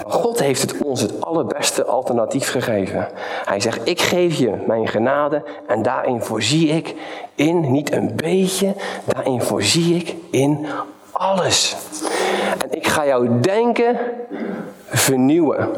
God 0.05 0.39
heeft 0.39 0.61
het 0.61 0.81
ons 0.83 1.01
het 1.01 1.21
allerbeste 1.21 1.85
alternatief 1.85 2.51
gegeven. 2.51 3.07
Hij 3.45 3.59
zegt, 3.59 3.87
ik 3.87 4.01
geef 4.01 4.37
je 4.37 4.63
mijn 4.67 4.87
genade 4.87 5.43
en 5.67 5.81
daarin 5.81 6.21
voorzie 6.21 6.67
ik 6.67 6.95
in, 7.35 7.71
niet 7.71 7.91
een 7.91 8.15
beetje, 8.15 8.75
daarin 9.05 9.41
voorzie 9.41 9.95
ik 9.95 10.15
in 10.29 10.65
alles. 11.11 11.75
En 12.63 12.71
ik 12.71 12.87
ga 12.87 13.05
jouw 13.05 13.39
denken 13.39 13.97
vernieuwen. 14.85 15.69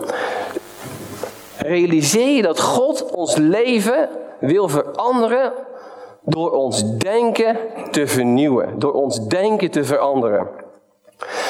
Realiseer 1.57 2.35
je 2.35 2.41
dat 2.41 2.59
God 2.59 3.11
ons 3.11 3.35
leven 3.35 4.09
wil 4.39 4.69
veranderen 4.69 5.53
door 6.21 6.51
ons 6.51 6.97
denken 6.97 7.57
te 7.91 8.07
vernieuwen, 8.07 8.79
door 8.79 8.93
ons 8.93 9.27
denken 9.27 9.71
te 9.71 9.83
veranderen. 9.83 10.47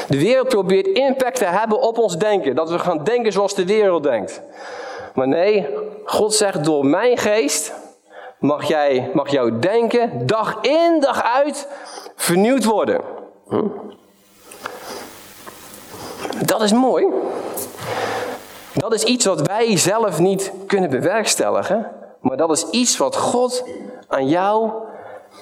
De 0.08 0.20
wereld 0.20 0.48
probeert 0.48 0.88
impact 0.88 1.38
te 1.38 1.46
hebben 1.46 1.82
op 1.82 1.98
ons 1.98 2.18
denken. 2.18 2.56
Dat 2.56 2.70
we 2.70 2.80
gaan 2.80 3.04
denken 3.04 3.32
zoals 3.32 3.56
de 3.56 3.66
wereld 3.66 4.04
denkt. 4.04 4.42
Maar 5.16 5.28
nee, 5.28 5.68
God 6.06 6.34
zegt 6.34 6.66
door 6.66 6.86
mijn 6.86 7.18
geest 7.18 7.74
mag, 8.40 8.68
jij, 8.68 9.12
mag 9.13 9.30
jouw 9.30 9.60
denken 9.60 10.28
dag 10.28 10.58
in 10.62 11.00
dag 11.00 11.24
uit 11.24 11.68
vernieuwd 12.16 12.63
worden. 12.63 13.01
Hm? 13.48 13.68
Dat 16.46 16.62
is 16.62 16.72
mooi. 16.72 17.08
Dat 18.74 18.94
is 18.94 19.04
iets 19.04 19.25
wat 19.25 19.48
wij 19.48 19.78
zelf 19.78 20.20
niet 20.20 20.51
kunnen 20.68 20.90
bewerkstelligen. 20.90 21.92
Maar 22.22 22.38
dat 22.38 22.51
is 22.51 22.70
iets 22.70 22.98
wat 22.98 23.16
God 23.16 23.63
aan 24.12 24.27
jou 24.27 24.72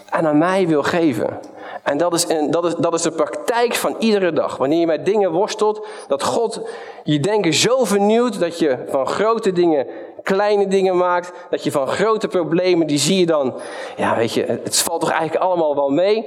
en 0.10 0.28
aan 0.28 0.38
mij 0.38 0.68
wil 0.68 0.84
geven. 0.84 1.40
En 1.84 1.98
dat 1.98 2.14
is, 2.14 2.30
een, 2.30 2.52
dat, 2.52 2.66
is, 2.66 2.76
dat 2.76 2.94
is 2.94 3.02
de 3.02 3.12
praktijk 3.12 3.74
van 3.74 3.96
iedere 4.00 4.34
dag. 4.34 4.58
Wanneer 4.58 4.80
je 4.80 4.86
met 4.86 5.06
dingen 5.06 5.32
worstelt, 5.32 5.88
dat 6.08 6.24
God 6.24 6.70
je 7.04 7.20
denken 7.20 7.54
zo 7.54 7.84
vernieuwt 7.84 8.40
dat 8.40 8.60
je 8.60 8.78
van 8.88 9.08
grote 9.08 9.52
dingen 9.52 9.88
kleine 10.24 10.68
dingen 10.68 10.98
maakt. 10.98 11.32
Dat 11.50 11.64
je 11.64 11.72
van 11.72 11.88
grote 11.88 12.28
problemen, 12.28 12.88
die 12.88 12.98
zie 12.98 13.20
je 13.20 13.26
dan, 13.26 13.54
ja 13.96 14.16
weet 14.16 14.34
je, 14.34 14.46
het 14.46 14.78
valt 14.80 15.02
toch 15.02 15.12
eigenlijk 15.12 15.44
allemaal 15.44 15.76
wel 15.76 15.90
mee. 15.90 16.26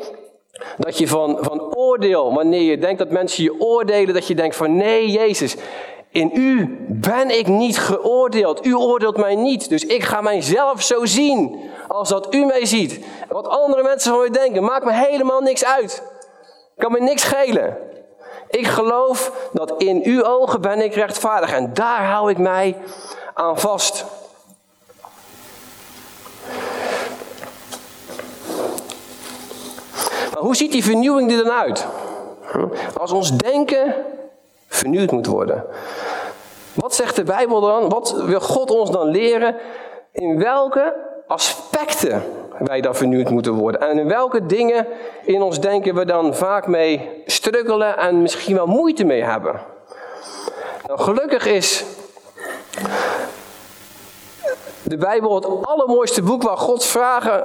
Dat 0.79 0.99
je 0.99 1.09
van, 1.09 1.39
van 1.41 1.75
oordeel, 1.75 2.35
wanneer 2.35 2.63
je 2.63 2.79
denkt 2.79 2.99
dat 2.99 3.11
mensen 3.11 3.45
je 3.45 3.61
oordelen, 3.61 4.15
dat 4.15 4.27
je 4.27 4.35
denkt 4.35 4.57
van 4.57 4.77
nee 4.77 5.11
Jezus, 5.11 5.57
in 6.13 6.31
u 6.35 6.77
ben 6.89 7.39
ik 7.39 7.47
niet 7.47 7.79
geoordeeld. 7.79 8.67
U 8.67 8.75
oordeelt 8.75 9.17
mij 9.17 9.35
niet. 9.35 9.69
Dus 9.69 9.85
ik 9.87 10.05
ga 10.05 10.21
mijzelf 10.21 10.83
zo 10.83 11.05
zien 11.05 11.71
als 11.89 12.09
dat 12.09 12.35
u 12.35 12.45
mij 12.45 12.67
ziet. 12.67 13.05
Wat 13.29 13.49
andere 13.49 13.83
mensen 13.83 14.11
van 14.11 14.21
mij 14.21 14.31
denken, 14.31 14.65
maakt 14.65 14.85
me 14.85 14.93
helemaal 14.93 15.41
niks 15.41 15.65
uit. 15.65 16.03
Kan 16.77 16.93
me 16.93 17.01
niks 17.01 17.23
schelen. 17.23 17.77
Ik 18.49 18.67
geloof 18.67 19.49
dat 19.53 19.75
in 19.83 20.01
uw 20.05 20.25
ogen 20.25 20.61
ben 20.61 20.81
ik 20.81 20.95
rechtvaardig 20.95 21.53
en 21.53 21.75
daar 21.75 22.05
hou 22.05 22.31
ik 22.31 22.39
mij 22.39 22.77
aan 23.35 23.59
vast. 23.59 24.05
Maar 30.33 30.43
hoe 30.43 30.57
ziet 30.57 30.73
die 30.73 30.85
vernieuwing 30.85 31.31
er 31.31 31.45
dan 31.45 31.53
uit? 31.53 31.87
Als 32.99 33.13
ons 33.13 33.37
denken 33.37 33.95
vernieuwd 34.83 35.11
moet 35.11 35.27
worden. 35.27 35.65
Wat 36.75 36.95
zegt 36.95 37.17
de 37.17 37.25
Bijbel 37.25 37.61
dan? 37.61 37.89
Wat 37.89 38.23
wil 38.27 38.41
God 38.41 38.71
ons 38.71 38.91
dan 38.91 39.09
leren? 39.09 39.57
In 40.13 40.39
welke 40.39 40.95
aspecten 41.27 42.23
wij 42.59 42.81
dan 42.81 42.95
vernieuwd 42.95 43.31
moeten 43.31 43.53
worden. 43.53 43.81
En 43.81 43.99
in 43.99 44.09
welke 44.09 44.47
dingen 44.47 44.87
in 45.25 45.43
ons 45.43 45.61
denken 45.61 45.95
we 45.95 46.05
dan 46.05 46.35
vaak 46.35 46.67
mee 46.67 47.23
struggelen 47.27 47.99
en 47.99 48.23
misschien 48.23 48.55
wel 48.55 48.67
moeite 48.67 49.05
mee 49.05 49.23
hebben. 49.23 49.61
Nou, 50.87 51.01
gelukkig 51.01 51.47
is 51.47 51.85
de 54.83 54.97
Bijbel 54.97 55.35
het 55.35 55.47
allermooiste 55.67 56.23
boek 56.23 56.43
waar 56.43 56.59
God 56.59 56.85
vragen, 56.85 57.45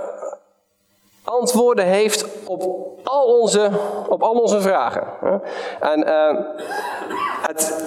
antwoorden 1.28 1.86
heeft 1.86 2.26
op 2.46 2.62
al 3.04 3.26
onze, 3.40 3.70
op 4.08 4.24
al 4.24 4.34
onze 4.34 4.62
vragen. 4.62 5.04
En 5.80 6.08
uh, 6.08 6.40
het 7.42 7.86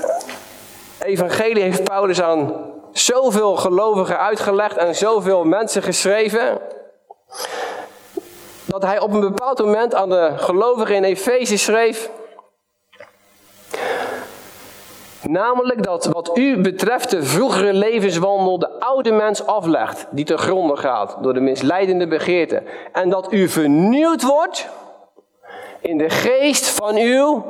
evangelie 0.99 1.63
heeft 1.63 1.85
Paulus 1.85 2.23
aan 2.23 2.71
zoveel 2.93 3.57
gelovigen 3.57 4.19
uitgelegd 4.19 4.77
en 4.77 4.95
zoveel 4.95 5.45
mensen 5.45 5.83
geschreven. 5.83 6.59
Dat 8.65 8.83
hij 8.83 9.01
op 9.01 9.13
een 9.13 9.21
bepaald 9.21 9.59
moment 9.59 9.95
aan 9.95 10.09
de 10.09 10.33
gelovigen 10.37 10.95
in 10.95 11.05
Efeze 11.05 11.57
schreef. 11.57 12.11
Namelijk 15.29 15.83
dat 15.83 16.07
wat 16.07 16.39
u 16.39 16.61
betreft 16.61 17.11
de 17.11 17.23
vroegere 17.23 17.73
levenswandel 17.73 18.59
de 18.59 18.81
oude 18.81 19.13
mens 19.13 19.47
aflegt, 19.47 20.07
die 20.11 20.25
te 20.25 20.37
gronden 20.37 20.79
gaat 20.79 21.17
door 21.21 21.35
de 21.35 21.41
misleidende 21.41 22.07
begeerte. 22.07 22.63
En 22.93 23.09
dat 23.09 23.33
u 23.33 23.49
vernieuwd 23.49 24.23
wordt 24.23 24.69
in 25.81 25.99
de 25.99 26.11
geest 26.11 26.69
van 26.69 26.97
uw 26.97 27.45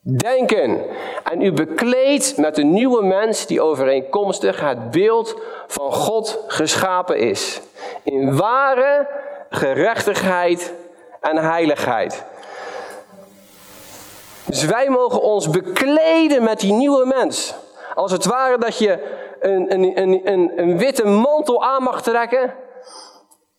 denken. 0.00 0.82
En 1.24 1.42
u 1.42 1.52
bekleedt 1.52 2.36
met 2.36 2.58
een 2.58 2.72
nieuwe 2.72 3.04
mens 3.04 3.46
die 3.46 3.60
overeenkomstig 3.60 4.60
het 4.60 4.90
beeld 4.90 5.40
van 5.66 5.92
God 5.92 6.44
geschapen 6.46 7.18
is. 7.18 7.60
In 8.02 8.36
ware 8.36 9.08
gerechtigheid 9.50 10.74
en 11.20 11.36
heiligheid. 11.36 12.24
Dus 14.44 14.64
wij 14.64 14.88
mogen 14.88 15.22
ons 15.22 15.50
bekleden 15.50 16.42
met 16.42 16.60
die 16.60 16.72
nieuwe 16.72 17.06
mens. 17.06 17.54
Als 17.94 18.12
het 18.12 18.24
ware 18.24 18.58
dat 18.58 18.78
je 18.78 19.18
een, 19.40 19.72
een, 19.72 20.00
een, 20.28 20.52
een, 20.56 20.78
witte 20.78 21.06
mantel 21.06 21.64
aan 21.64 21.82
mag 21.82 22.02
trekken. 22.02 22.54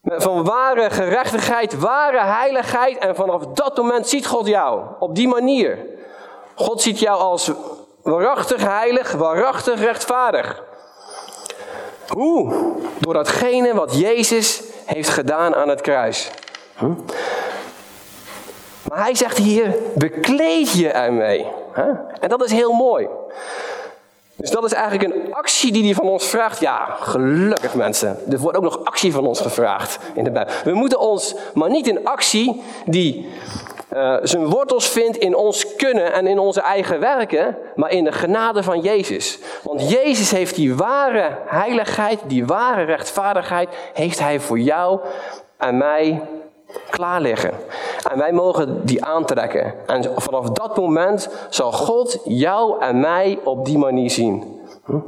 Van 0.03 0.43
ware 0.43 0.89
gerechtigheid, 0.89 1.79
ware 1.79 2.21
heiligheid. 2.21 2.97
En 2.97 3.15
vanaf 3.15 3.45
dat 3.45 3.77
moment 3.77 4.07
ziet 4.07 4.27
God 4.27 4.47
jou. 4.47 4.81
Op 4.99 5.15
die 5.15 5.27
manier. 5.27 5.77
God 6.55 6.81
ziet 6.81 6.99
jou 6.99 7.19
als 7.19 7.51
waarachtig 8.03 8.61
heilig, 8.63 9.11
waarachtig 9.11 9.79
rechtvaardig. 9.79 10.63
Hoe? 12.07 12.53
Door 12.99 13.13
datgene 13.13 13.73
wat 13.73 13.97
Jezus 13.99 14.61
heeft 14.85 15.09
gedaan 15.09 15.55
aan 15.55 15.69
het 15.69 15.81
kruis. 15.81 16.31
Hm? 16.75 16.93
Maar 18.91 19.03
hij 19.03 19.15
zegt 19.15 19.37
hier, 19.37 19.75
bekleed 19.95 20.71
je 20.71 20.89
ermee. 20.89 21.45
En 22.19 22.29
dat 22.29 22.43
is 22.43 22.51
heel 22.51 22.71
mooi. 22.71 23.07
Dus 24.35 24.49
dat 24.49 24.63
is 24.63 24.73
eigenlijk 24.73 25.13
een 25.13 25.33
actie 25.33 25.71
die 25.71 25.83
hij 25.83 25.93
van 25.93 26.05
ons 26.05 26.27
vraagt. 26.27 26.59
Ja, 26.59 26.95
gelukkig 26.99 27.73
mensen. 27.75 28.17
Er 28.31 28.39
wordt 28.39 28.57
ook 28.57 28.63
nog 28.63 28.83
actie 28.83 29.11
van 29.11 29.27
ons 29.27 29.41
gevraagd 29.41 29.99
in 30.13 30.23
de 30.23 30.31
Bijbel. 30.31 30.53
We 30.63 30.73
moeten 30.73 30.99
ons, 30.99 31.35
maar 31.53 31.69
niet 31.69 31.87
een 31.87 32.05
actie 32.05 32.61
die 32.85 33.29
uh, 33.93 34.17
zijn 34.21 34.45
wortels 34.45 34.87
vindt 34.87 35.17
in 35.17 35.35
ons 35.35 35.75
kunnen 35.75 36.13
en 36.13 36.27
in 36.27 36.39
onze 36.39 36.61
eigen 36.61 36.99
werken, 36.99 37.57
maar 37.75 37.91
in 37.91 38.03
de 38.03 38.11
genade 38.11 38.63
van 38.63 38.79
Jezus. 38.79 39.39
Want 39.63 39.89
Jezus 39.89 40.31
heeft 40.31 40.55
die 40.55 40.75
ware 40.75 41.37
heiligheid, 41.45 42.19
die 42.27 42.45
ware 42.45 42.83
rechtvaardigheid, 42.83 43.69
heeft 43.93 44.19
hij 44.19 44.39
voor 44.39 44.59
jou 44.59 44.99
en 45.57 45.77
mij 45.77 46.21
klaar 46.89 47.21
liggen. 47.21 47.53
En 48.09 48.17
wij 48.17 48.31
mogen 48.31 48.85
die 48.85 49.05
aantrekken. 49.05 49.73
En 49.87 50.11
vanaf 50.15 50.49
dat 50.49 50.77
moment 50.77 51.29
zal 51.49 51.71
God 51.71 52.19
jou 52.23 52.81
en 52.81 52.99
mij 52.99 53.39
op 53.43 53.65
die 53.65 53.77
manier 53.77 54.09
zien. 54.09 54.61
Hm? 54.85 54.99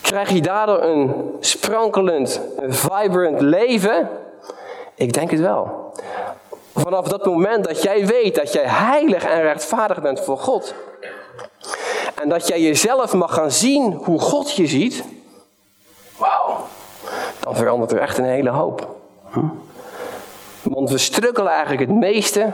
Krijg 0.00 0.30
je 0.30 0.42
daardoor 0.42 0.82
een 0.82 1.34
sprankelend, 1.40 2.40
vibrant 2.68 3.40
leven? 3.40 4.08
Ik 4.94 5.12
denk 5.12 5.30
het 5.30 5.40
wel. 5.40 5.92
Vanaf 6.74 7.08
dat 7.08 7.24
moment 7.24 7.64
dat 7.64 7.82
jij 7.82 8.06
weet 8.06 8.34
dat 8.34 8.52
jij 8.52 8.64
heilig 8.66 9.24
en 9.24 9.42
rechtvaardig 9.42 10.02
bent 10.02 10.20
voor 10.20 10.38
God. 10.38 10.74
En 12.22 12.28
dat 12.28 12.48
jij 12.48 12.60
jezelf 12.60 13.12
mag 13.12 13.34
gaan 13.34 13.50
zien 13.50 13.92
hoe 13.92 14.20
God 14.20 14.52
je 14.52 14.66
ziet. 14.66 15.04
Wauw, 16.16 16.56
dan 17.40 17.56
verandert 17.56 17.92
er 17.92 17.98
echt 17.98 18.18
een 18.18 18.24
hele 18.24 18.50
hoop. 18.50 18.88
Hm? 19.30 19.40
Want 20.64 20.90
we 20.90 20.98
strukkelen 20.98 21.52
eigenlijk 21.52 21.80
het 21.80 21.98
meeste. 21.98 22.52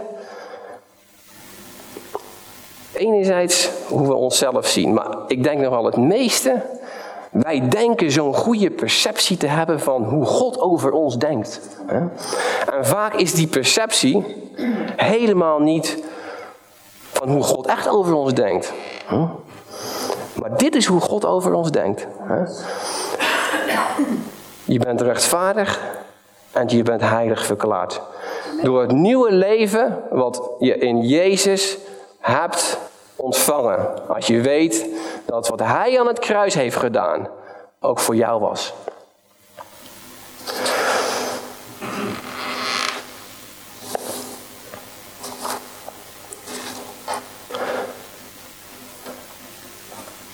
Enerzijds 2.93 3.71
hoe 3.89 4.07
we 4.07 4.15
onszelf 4.15 4.67
zien, 4.67 4.95
maar 4.95 5.17
ik 5.27 5.43
denk 5.43 5.61
nog 5.61 5.71
wel 5.71 5.85
het 5.85 5.97
meeste. 5.97 6.63
Wij 7.31 7.69
denken 7.69 8.11
zo'n 8.11 8.35
goede 8.35 8.71
perceptie 8.71 9.37
te 9.37 9.47
hebben 9.47 9.81
van 9.81 10.05
hoe 10.05 10.25
God 10.25 10.61
over 10.61 10.93
ons 10.93 11.19
denkt. 11.19 11.61
En 11.87 12.87
vaak 12.87 13.15
is 13.15 13.33
die 13.33 13.47
perceptie 13.47 14.25
helemaal 14.97 15.59
niet 15.59 15.99
van 17.13 17.29
hoe 17.29 17.43
God 17.43 17.67
echt 17.67 17.89
over 17.89 18.15
ons 18.15 18.35
denkt. 18.35 18.73
Maar 20.35 20.57
dit 20.57 20.75
is 20.75 20.87
hoe 20.87 21.01
God 21.01 21.25
over 21.25 21.53
ons 21.53 21.71
denkt. 21.71 22.07
Je 24.65 24.79
bent 24.79 25.01
rechtvaardig, 25.01 25.81
en 26.53 26.69
je 26.69 26.83
bent 26.83 27.01
heilig 27.01 27.47
verklaard. 27.47 28.01
Door 28.63 28.81
het 28.81 28.93
nieuwe 28.93 29.33
leven 29.33 30.03
wat 30.11 30.51
je 30.59 30.79
in 30.79 31.03
Jezus 31.03 31.79
hebt 32.19 32.79
ontvangen. 33.17 34.09
Als 34.09 34.27
je 34.27 34.41
weet 34.41 34.87
dat 35.27 35.49
wat 35.49 35.61
Hij 35.61 36.01
aan 36.01 36.07
het 36.07 36.19
kruis 36.19 36.55
heeft 36.55 36.77
gedaan 36.77 37.29
ook 37.81 37.99
voor 37.99 38.17
jou 38.17 38.41
was. 38.41 38.75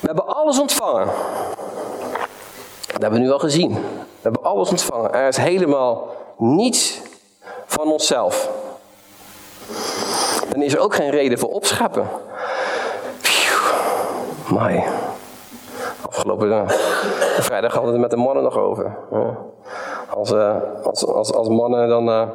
We 0.01 0.13
hebben 0.13 0.27
alles 0.27 0.59
ontvangen. 0.59 1.07
Dat 2.87 3.03
hebben 3.03 3.21
we 3.21 3.27
nu 3.27 3.31
al 3.31 3.39
gezien. 3.39 3.85
We 4.27 4.33
hebben 4.33 4.51
alles 4.51 4.71
ontvangen. 4.71 5.13
Er 5.13 5.29
is 5.29 5.37
helemaal 5.37 6.09
niets 6.37 7.03
van 7.67 7.93
onszelf. 7.93 8.51
Dan 10.49 10.63
is 10.63 10.75
er 10.75 10.81
ook 10.81 10.95
geen 10.95 11.11
reden 11.11 11.39
voor 11.39 11.49
opscheppen. 11.49 12.09
Mai. 14.49 14.85
Afgelopen 16.09 16.49
uh, 16.49 16.69
vrijdag 17.39 17.73
hadden 17.73 17.93
we 17.93 17.99
het 17.99 18.01
met 18.01 18.11
de 18.11 18.25
mannen 18.25 18.43
nog 18.43 18.57
over. 18.57 18.97
als, 20.11 20.33
uh, 20.33 20.57
als, 20.83 21.07
als, 21.07 21.33
als 21.33 21.49
mannen 21.49 21.89
dan. 21.89 22.09
Uh, 22.09 22.29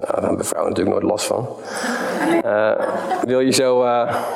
daar 0.00 0.22
hebben 0.22 0.44
vrouwen 0.44 0.72
natuurlijk 0.72 1.00
nooit 1.00 1.10
last 1.12 1.26
van. 1.26 1.48
wil 3.24 3.40
je 3.40 3.52
zo. 3.52 3.80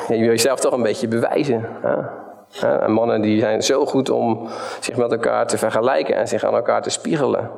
wil 0.09 0.19
jezelf 0.19 0.61
toch 0.61 0.73
een 0.73 0.83
beetje 0.83 1.09
bewijzen. 1.09 1.67
En 2.61 2.93
mannen 2.93 3.21
die 3.21 3.41
zijn 3.41 3.63
zo 3.63 3.87
goed 3.87 4.11
om 4.11 4.49
zich 4.81 4.97
met 4.97 5.11
elkaar 5.13 5.47
te 5.47 5.59
vergelijken 5.59 6.17
en 6.17 6.29
zich 6.29 6.45
aan 6.45 6.55
elkaar 6.55 6.83
te 6.83 6.91
spiegelen. 6.91 7.51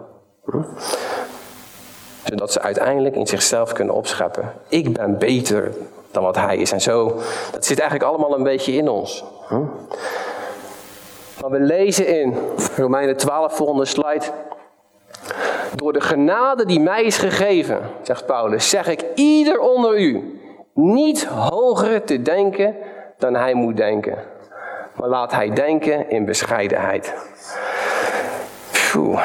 Zodat 2.24 2.52
ze 2.52 2.60
uiteindelijk 2.60 3.16
in 3.16 3.26
zichzelf 3.26 3.72
kunnen 3.72 3.94
opscheppen. 3.94 4.52
Ik 4.68 4.92
ben 4.92 5.18
beter 5.18 5.72
dan 6.10 6.22
wat 6.22 6.36
hij 6.36 6.56
is. 6.56 6.72
En 6.72 6.80
zo, 6.80 7.06
dat 7.52 7.64
zit 7.64 7.78
eigenlijk 7.78 8.10
allemaal 8.10 8.36
een 8.36 8.42
beetje 8.42 8.72
in 8.72 8.88
ons. 8.88 9.24
Maar 11.40 11.50
we 11.50 11.60
lezen 11.60 12.06
in 12.20 12.36
Romeinen 12.76 13.16
12, 13.16 13.56
volgende 13.56 13.84
slide. 13.84 14.24
Door 15.74 15.92
de 15.92 16.00
genade 16.00 16.66
die 16.66 16.80
mij 16.80 17.04
is 17.04 17.18
gegeven, 17.18 17.80
zegt 18.02 18.26
Paulus, 18.26 18.68
zeg 18.68 18.88
ik 18.88 19.04
ieder 19.14 19.58
onder 19.58 19.98
u 20.00 20.40
niet 20.74 21.24
hoger 21.24 22.04
te 22.04 22.22
denken 22.22 22.76
dan 23.18 23.34
hij 23.34 23.54
moet 23.54 23.76
denken 23.76 24.18
maar 24.98 25.08
laat 25.08 25.32
hij 25.32 25.50
denken 25.50 26.10
in 26.10 26.24
bescheidenheid. 26.24 27.14
Phew, 28.70 29.18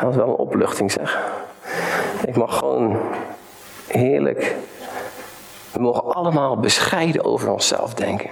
dat 0.00 0.10
is 0.10 0.16
wel 0.16 0.28
een 0.28 0.34
opluchting 0.34 0.92
zeg. 0.92 1.18
Ik 2.26 2.36
mag 2.36 2.58
gewoon 2.58 3.00
heerlijk. 3.86 4.54
We 5.72 5.80
mogen 5.80 6.14
allemaal 6.14 6.56
bescheiden 6.56 7.24
over 7.24 7.50
onszelf 7.50 7.94
denken. 7.94 8.30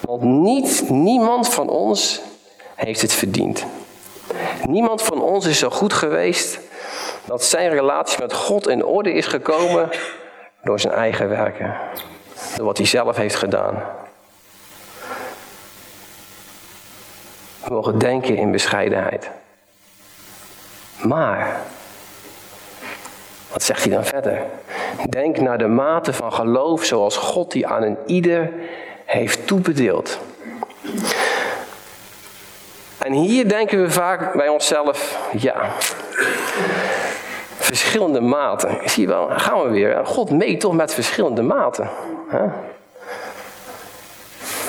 Want 0.00 0.22
niet, 0.22 0.90
niemand 0.90 1.48
van 1.48 1.68
ons 1.68 2.20
heeft 2.74 3.00
het 3.00 3.12
verdiend. 3.12 3.66
Niemand 4.68 5.02
van 5.02 5.22
ons 5.22 5.46
is 5.46 5.58
zo 5.58 5.70
goed 5.70 5.92
geweest 5.92 6.60
dat 7.24 7.44
zijn 7.44 7.70
relatie 7.70 8.20
met 8.20 8.32
God 8.32 8.68
in 8.68 8.84
orde 8.84 9.12
is 9.12 9.26
gekomen 9.26 9.88
door 10.62 10.80
zijn 10.80 10.92
eigen 10.94 11.28
werken. 11.28 11.76
Door 12.56 12.66
wat 12.66 12.76
hij 12.76 12.86
zelf 12.86 13.16
heeft 13.16 13.34
gedaan. 13.34 13.82
We 17.64 17.74
mogen 17.74 17.98
denken 17.98 18.36
in 18.36 18.50
bescheidenheid. 18.50 19.30
Maar, 21.02 21.60
wat 23.52 23.62
zegt 23.62 23.84
hij 23.84 23.92
dan 23.92 24.04
verder? 24.04 24.42
Denk 25.08 25.40
naar 25.40 25.58
de 25.58 25.66
mate 25.66 26.12
van 26.12 26.32
geloof 26.32 26.84
zoals 26.84 27.16
God 27.16 27.52
die 27.52 27.66
aan 27.66 27.82
een 27.82 27.98
ieder 28.06 28.52
heeft 29.04 29.46
toebedeeld. 29.46 30.18
En 32.98 33.12
hier 33.12 33.48
denken 33.48 33.82
we 33.82 33.90
vaak 33.90 34.34
bij 34.34 34.48
onszelf, 34.48 35.28
ja, 35.32 35.72
verschillende 37.58 38.20
maten. 38.20 38.78
Zie 38.84 39.02
je 39.02 39.08
wel, 39.08 39.28
gaan 39.30 39.62
we 39.62 39.68
weer. 39.68 40.06
God 40.06 40.30
meet 40.30 40.60
toch 40.60 40.74
met 40.74 40.94
verschillende 40.94 41.42
maten. 41.42 41.90
We 42.30 42.50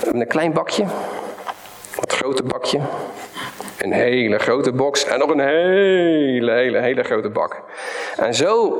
hebben 0.04 0.22
een 0.22 0.28
klein 0.28 0.54
bakje 0.54 0.86
grote 2.26 2.44
bakje. 2.44 2.80
Een 3.78 3.92
hele 3.92 4.38
grote 4.38 4.72
box 4.72 5.06
en 5.06 5.20
nog 5.20 5.30
een 5.30 5.40
hele, 5.40 6.52
hele, 6.52 6.80
hele 6.80 7.04
grote 7.04 7.30
bak. 7.30 7.64
En 8.18 8.34
zo, 8.34 8.78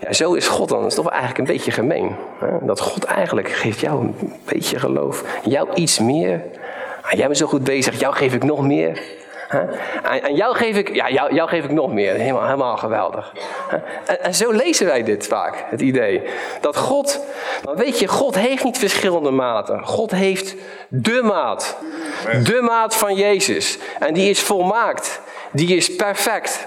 ja, 0.00 0.12
zo 0.12 0.34
is 0.34 0.48
God 0.48 0.68
dan. 0.68 0.80
Dat 0.80 0.90
is 0.90 0.96
toch 0.96 1.08
eigenlijk 1.08 1.38
een 1.38 1.54
beetje 1.54 1.70
gemeen. 1.70 2.16
Hè? 2.38 2.66
Dat 2.66 2.80
God 2.80 3.04
eigenlijk 3.04 3.48
geeft 3.48 3.80
jou 3.80 4.00
een 4.00 4.14
beetje 4.44 4.78
geloof. 4.78 5.24
Jou 5.44 5.68
iets 5.74 5.98
meer. 5.98 6.42
Ah, 7.02 7.12
jij 7.12 7.26
bent 7.26 7.38
zo 7.38 7.46
goed 7.46 7.64
bezig, 7.64 8.00
jou 8.00 8.14
geef 8.14 8.34
ik 8.34 8.44
nog 8.44 8.66
meer. 8.66 9.02
En, 10.22 10.34
jou, 10.34 10.54
geef 10.54 10.76
ik, 10.76 10.94
ja, 10.94 11.10
jou, 11.10 11.34
jou, 11.34 11.48
geef 11.48 11.64
ik 11.64 11.70
nog 11.70 11.92
meer. 11.92 12.14
Helemaal, 12.14 12.44
helemaal 12.44 12.76
geweldig. 12.76 13.32
En, 14.06 14.22
en, 14.22 14.34
zo 14.34 14.50
lezen 14.50 14.86
wij 14.86 15.02
dit 15.02 15.26
vaak, 15.26 15.64
het 15.66 15.80
idee. 15.80 16.22
Dat 16.60 16.76
God, 16.76 17.20
maar 17.64 17.76
weet 17.76 17.98
je, 17.98 18.06
God 18.06 18.34
heeft 18.34 18.64
niet 18.64 18.78
verschillende 18.78 19.30
maten. 19.30 19.86
God 19.86 20.10
heeft 20.10 20.54
de 20.88 21.20
maat. 21.22 21.76
De 22.44 22.60
maat 22.62 22.96
van 22.96 23.14
Jezus. 23.14 23.78
En 23.98 24.14
die 24.14 24.30
is 24.30 24.40
volmaakt. 24.40 25.20
Die 25.52 25.76
is 25.76 25.96
perfect. 25.96 26.66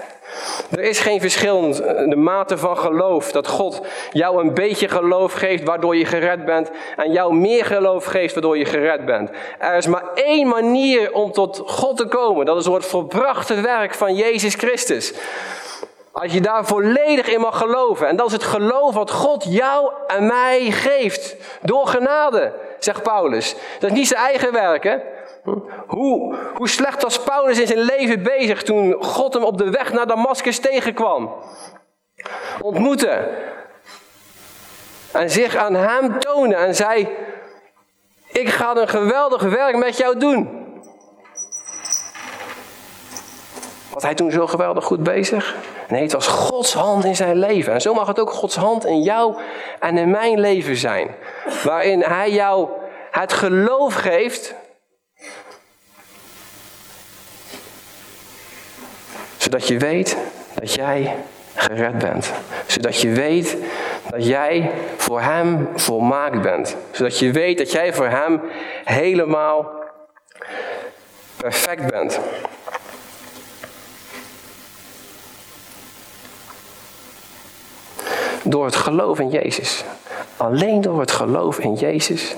Er 0.70 0.80
is 0.80 0.98
geen 0.98 1.20
verschillende 1.20 2.16
mate 2.16 2.58
van 2.58 2.78
geloof. 2.78 3.32
Dat 3.32 3.46
God 3.46 3.80
jou 4.10 4.40
een 4.40 4.54
beetje 4.54 4.88
geloof 4.88 5.32
geeft 5.32 5.64
waardoor 5.64 5.96
je 5.96 6.04
gered 6.04 6.44
bent. 6.44 6.70
En 6.96 7.12
jou 7.12 7.34
meer 7.34 7.64
geloof 7.64 8.04
geeft 8.04 8.32
waardoor 8.32 8.58
je 8.58 8.64
gered 8.64 9.04
bent. 9.04 9.30
Er 9.58 9.76
is 9.76 9.86
maar 9.86 10.04
één 10.14 10.48
manier 10.48 11.12
om 11.12 11.32
tot 11.32 11.62
God 11.66 11.96
te 11.96 12.06
komen. 12.06 12.46
Dat 12.46 12.56
is 12.56 12.64
door 12.64 12.76
het 12.76 12.86
volbrachte 12.86 13.60
werk 13.60 13.94
van 13.94 14.14
Jezus 14.14 14.54
Christus. 14.54 15.12
Als 16.12 16.32
je 16.32 16.40
daar 16.40 16.66
volledig 16.66 17.28
in 17.28 17.40
mag 17.40 17.58
geloven. 17.58 18.08
En 18.08 18.16
dat 18.16 18.26
is 18.26 18.32
het 18.32 18.44
geloof 18.44 18.94
wat 18.94 19.10
God 19.10 19.44
jou 19.48 19.90
en 20.06 20.26
mij 20.26 20.60
geeft. 20.70 21.36
Door 21.62 21.86
genade, 21.86 22.52
zegt 22.78 23.02
Paulus. 23.02 23.54
Dat 23.78 23.90
is 23.90 23.96
niet 23.96 24.08
zijn 24.08 24.20
eigen 24.20 24.52
werk, 24.52 24.84
hè? 24.84 24.96
Hoe, 25.86 26.36
hoe 26.54 26.68
slecht 26.68 27.02
was 27.02 27.22
Paulus 27.22 27.58
in 27.58 27.66
zijn 27.66 27.78
leven 27.78 28.22
bezig 28.22 28.62
toen 28.62 28.96
God 29.00 29.34
hem 29.34 29.42
op 29.42 29.58
de 29.58 29.70
weg 29.70 29.92
naar 29.92 30.06
Damascus 30.06 30.58
tegenkwam? 30.58 31.34
Ontmoette. 32.60 33.28
En 35.12 35.30
zich 35.30 35.56
aan 35.56 35.74
hem 35.74 36.18
tonen 36.18 36.58
en 36.58 36.74
zei: 36.74 37.08
Ik 38.32 38.48
ga 38.48 38.76
een 38.76 38.88
geweldig 38.88 39.42
werk 39.42 39.76
met 39.76 39.96
jou 39.96 40.18
doen. 40.18 40.64
Was 43.92 44.02
hij 44.02 44.14
toen 44.14 44.30
zo 44.30 44.46
geweldig 44.46 44.84
goed 44.84 45.02
bezig? 45.02 45.54
Nee, 45.88 46.02
het 46.02 46.12
was 46.12 46.26
Gods 46.26 46.74
hand 46.74 47.04
in 47.04 47.16
zijn 47.16 47.36
leven. 47.36 47.72
En 47.72 47.80
zo 47.80 47.94
mag 47.94 48.06
het 48.06 48.20
ook 48.20 48.30
Gods 48.30 48.56
hand 48.56 48.84
in 48.84 49.02
jou 49.02 49.36
en 49.80 49.98
in 49.98 50.10
mijn 50.10 50.40
leven 50.40 50.76
zijn. 50.76 51.14
Waarin 51.64 52.02
hij 52.02 52.30
jou 52.30 52.68
het 53.10 53.32
geloof 53.32 53.94
geeft 53.94 54.54
Zodat 59.46 59.68
je 59.68 59.78
weet 59.78 60.16
dat 60.54 60.74
jij 60.74 61.16
gered 61.54 61.98
bent. 61.98 62.32
Zodat 62.66 63.00
je 63.00 63.10
weet 63.10 63.56
dat 64.10 64.26
jij 64.26 64.70
voor 64.96 65.20
Hem 65.20 65.68
volmaakt 65.74 66.42
bent. 66.42 66.76
Zodat 66.90 67.18
je 67.18 67.30
weet 67.30 67.58
dat 67.58 67.72
jij 67.72 67.94
voor 67.94 68.06
Hem 68.06 68.40
helemaal 68.84 69.72
perfect 71.36 71.90
bent. 71.90 72.20
Door 78.42 78.64
het 78.64 78.76
geloof 78.76 79.18
in 79.18 79.30
Jezus. 79.30 79.84
Alleen 80.36 80.80
door 80.80 81.00
het 81.00 81.12
geloof 81.12 81.58
in 81.58 81.74
Jezus 81.74 82.36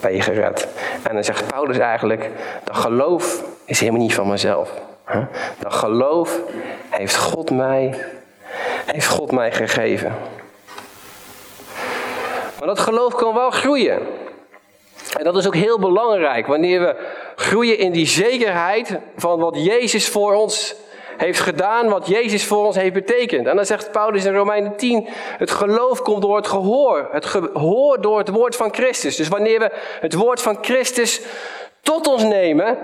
ben 0.00 0.12
je 0.12 0.20
gered. 0.20 0.68
En 1.02 1.14
dan 1.14 1.24
zegt 1.24 1.46
Paulus 1.46 1.78
eigenlijk, 1.78 2.30
dat 2.64 2.76
geloof 2.76 3.44
is 3.64 3.80
helemaal 3.80 4.00
niet 4.00 4.14
van 4.14 4.28
mezelf. 4.28 4.70
Dat 5.58 5.74
geloof 5.74 6.40
heeft 6.90 7.16
God 7.16 7.50
mij, 7.50 8.04
heeft 8.86 9.08
God 9.08 9.32
mij 9.32 9.52
gegeven. 9.52 10.14
Maar 12.58 12.68
dat 12.68 12.78
geloof 12.78 13.14
kan 13.14 13.34
wel 13.34 13.50
groeien. 13.50 13.98
En 15.18 15.24
dat 15.24 15.36
is 15.36 15.46
ook 15.46 15.54
heel 15.54 15.78
belangrijk 15.78 16.46
wanneer 16.46 16.80
we 16.80 16.96
groeien 17.36 17.78
in 17.78 17.92
die 17.92 18.06
zekerheid 18.06 18.98
van 19.16 19.38
wat 19.38 19.64
Jezus 19.64 20.08
voor 20.08 20.34
ons 20.34 20.74
heeft 21.16 21.40
gedaan, 21.40 21.88
wat 21.88 22.06
Jezus 22.06 22.46
voor 22.46 22.66
ons 22.66 22.76
heeft 22.76 22.92
betekend. 22.92 23.46
En 23.46 23.56
dan 23.56 23.66
zegt 23.66 23.92
Paulus 23.92 24.24
in 24.24 24.34
Romeinen 24.34 24.76
10, 24.76 25.08
het 25.38 25.50
geloof 25.50 26.02
komt 26.02 26.22
door 26.22 26.36
het 26.36 26.46
gehoor. 26.46 27.08
Het 27.12 27.26
gehoor 27.26 28.00
door 28.00 28.18
het 28.18 28.28
woord 28.28 28.56
van 28.56 28.74
Christus. 28.74 29.16
Dus 29.16 29.28
wanneer 29.28 29.58
we 29.58 29.70
het 30.00 30.14
woord 30.14 30.42
van 30.42 30.58
Christus 30.60 31.20
tot 31.80 32.06
ons 32.06 32.22
nemen, 32.22 32.78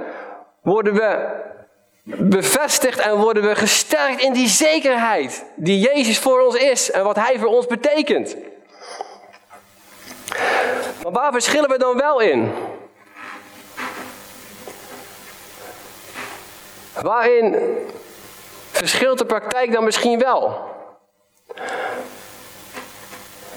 worden 0.62 0.94
we 0.94 1.40
bevestigd 2.02 2.98
en 2.98 3.16
worden 3.16 3.42
we 3.42 3.54
gesterkt 3.54 4.20
in 4.20 4.32
die 4.32 4.48
zekerheid 4.48 5.44
die 5.54 5.78
Jezus 5.78 6.18
voor 6.18 6.40
ons 6.40 6.54
is 6.54 6.90
en 6.90 7.04
wat 7.04 7.16
Hij 7.16 7.38
voor 7.38 7.48
ons 7.48 7.66
betekent. 7.66 8.36
Maar 11.02 11.12
waar 11.12 11.32
verschillen 11.32 11.68
we 11.68 11.78
dan 11.78 11.96
wel 11.96 12.20
in? 12.20 12.52
Waarin 17.02 17.56
verschilt 18.70 19.18
de 19.18 19.26
praktijk 19.26 19.72
dan 19.72 19.84
misschien 19.84 20.18
wel? 20.18 20.70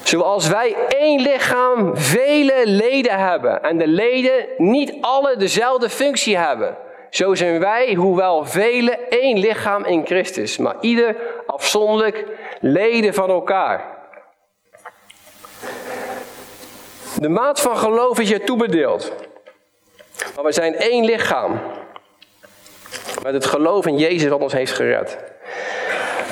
Zoals 0.02 0.48
wij 0.48 0.76
één 0.88 1.20
lichaam 1.20 1.96
vele 1.96 2.62
leden 2.64 3.18
hebben 3.18 3.62
en 3.62 3.78
de 3.78 3.86
leden 3.86 4.46
niet 4.56 4.94
alle 5.00 5.36
dezelfde 5.36 5.90
functie 5.90 6.36
hebben. 6.36 6.76
Zo 7.10 7.34
zijn 7.34 7.60
wij, 7.60 7.94
hoewel 7.94 8.44
vele, 8.44 8.90
één 9.08 9.38
lichaam 9.38 9.84
in 9.84 10.06
Christus, 10.06 10.56
maar 10.56 10.76
ieder 10.80 11.16
afzonderlijk 11.46 12.24
leden 12.60 13.14
van 13.14 13.30
elkaar. 13.30 13.94
De 17.20 17.28
maat 17.28 17.60
van 17.60 17.76
geloof 17.76 18.18
is 18.20 18.28
je 18.28 18.44
toebedeeld. 18.44 19.12
Maar 20.34 20.44
we 20.44 20.52
zijn 20.52 20.76
één 20.76 21.04
lichaam. 21.04 21.60
Met 23.22 23.34
het 23.34 23.46
geloof 23.46 23.86
in 23.86 23.98
Jezus 23.98 24.28
wat 24.28 24.40
ons 24.40 24.52
heeft 24.52 24.72
gered. 24.72 25.18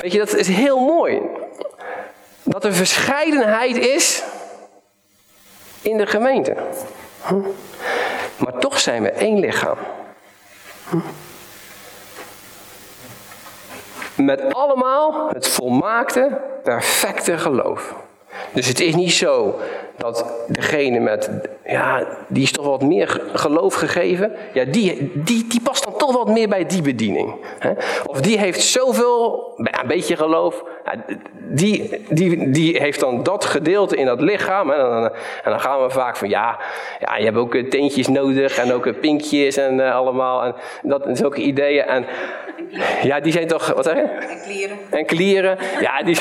Weet 0.01 0.11
je, 0.11 0.17
dat 0.17 0.33
is 0.33 0.47
heel 0.47 0.79
mooi. 0.79 1.21
Dat 2.43 2.63
er 2.63 2.73
verscheidenheid 2.73 3.77
is 3.77 4.23
in 5.81 5.97
de 5.97 6.05
gemeente. 6.05 6.55
Hm? 7.21 7.41
Maar 8.37 8.59
toch 8.59 8.79
zijn 8.79 9.03
we 9.03 9.09
één 9.09 9.39
lichaam. 9.39 9.77
Met 14.15 14.53
allemaal 14.53 15.29
het 15.29 15.47
volmaakte, 15.47 16.41
perfecte 16.63 17.37
geloof. 17.37 17.93
Dus 18.53 18.67
het 18.67 18.79
is 18.79 18.95
niet 18.95 19.13
zo 19.13 19.59
dat 19.97 20.25
degene 20.47 20.99
met, 20.99 21.29
ja, 21.65 22.03
die 22.27 22.43
is 22.43 22.51
toch 22.51 22.65
wat 22.65 22.81
meer 22.81 23.21
geloof 23.33 23.73
gegeven. 23.73 24.31
Ja, 24.53 24.65
die, 24.65 25.11
die, 25.13 25.47
die 25.47 25.61
past 25.61 25.83
dan 25.83 25.97
toch 25.97 26.13
wat 26.13 26.29
meer 26.29 26.47
bij 26.47 26.65
die 26.65 26.81
bediening. 26.81 27.35
Hè? 27.59 27.71
Of 28.05 28.21
die 28.21 28.37
heeft 28.37 28.61
zoveel, 28.61 29.53
een 29.57 29.87
beetje 29.87 30.15
geloof. 30.15 30.63
Die, 31.49 32.05
die, 32.09 32.49
die 32.51 32.77
heeft 32.77 32.99
dan 32.99 33.23
dat 33.23 33.45
gedeelte 33.45 33.95
in 33.95 34.05
dat 34.05 34.21
lichaam. 34.21 34.71
En 34.71 34.79
dan, 34.79 35.03
en 35.43 35.51
dan 35.51 35.59
gaan 35.59 35.81
we 35.81 35.89
vaak 35.89 36.17
van, 36.17 36.29
ja, 36.29 36.59
ja, 36.99 37.17
je 37.17 37.25
hebt 37.25 37.37
ook 37.37 37.55
teentjes 37.55 38.07
nodig 38.07 38.57
en 38.57 38.73
ook 38.73 38.99
pinkjes 38.99 39.57
en 39.57 39.79
uh, 39.79 39.95
allemaal. 39.95 40.43
En 40.43 40.55
dat, 40.81 41.07
zulke 41.11 41.41
ideeën. 41.41 41.83
En, 41.85 42.05
ja, 43.01 43.19
die 43.19 43.31
zijn 43.31 43.47
toch, 43.47 43.73
wat 43.73 43.85
zeg 43.85 43.95
je? 43.95 44.01
En 44.01 44.41
klieren. 44.43 44.77
En 44.89 45.05
klieren, 45.05 45.57
ja, 45.79 46.03
die, 46.03 46.15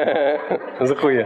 dat 0.78 0.80
is 0.80 0.90
een 0.90 0.98
goeie. 0.98 1.24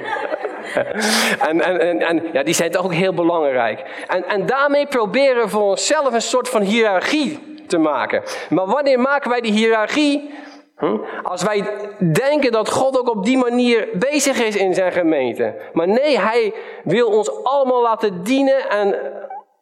En, 1.48 1.61
en, 1.61 1.81
en, 1.81 2.00
en, 2.00 2.22
ja, 2.33 2.42
die 2.42 2.55
zijn 2.55 2.70
toch 2.70 2.85
ook 2.85 2.94
heel 2.94 3.14
belangrijk. 3.14 4.05
En, 4.07 4.29
en 4.29 4.46
daarmee 4.46 4.87
proberen 4.87 5.42
we 5.42 5.48
voor 5.48 5.62
onszelf 5.62 6.12
een 6.12 6.22
soort 6.22 6.48
van 6.48 6.62
hiërarchie 6.62 7.55
te 7.66 7.79
maken. 7.79 8.22
Maar 8.48 8.66
wanneer 8.66 9.00
maken 9.00 9.31
wij 9.31 9.40
die 9.40 9.53
hiërarchie? 9.53 10.31
Hm? 10.77 10.96
Als 11.22 11.42
wij 11.42 11.64
denken 12.12 12.53
dat 12.53 12.70
God 12.70 12.98
ook 12.98 13.09
op 13.09 13.24
die 13.24 13.38
manier 13.38 13.88
bezig 13.92 14.42
is 14.42 14.57
in 14.57 14.74
zijn 14.74 14.92
gemeente. 14.92 15.55
Maar 15.72 15.88
nee, 15.88 16.18
hij 16.18 16.55
wil 16.85 17.09
ons 17.09 17.44
allemaal 17.44 17.83
laten 17.83 18.22
dienen 18.22 18.70
en 18.70 18.96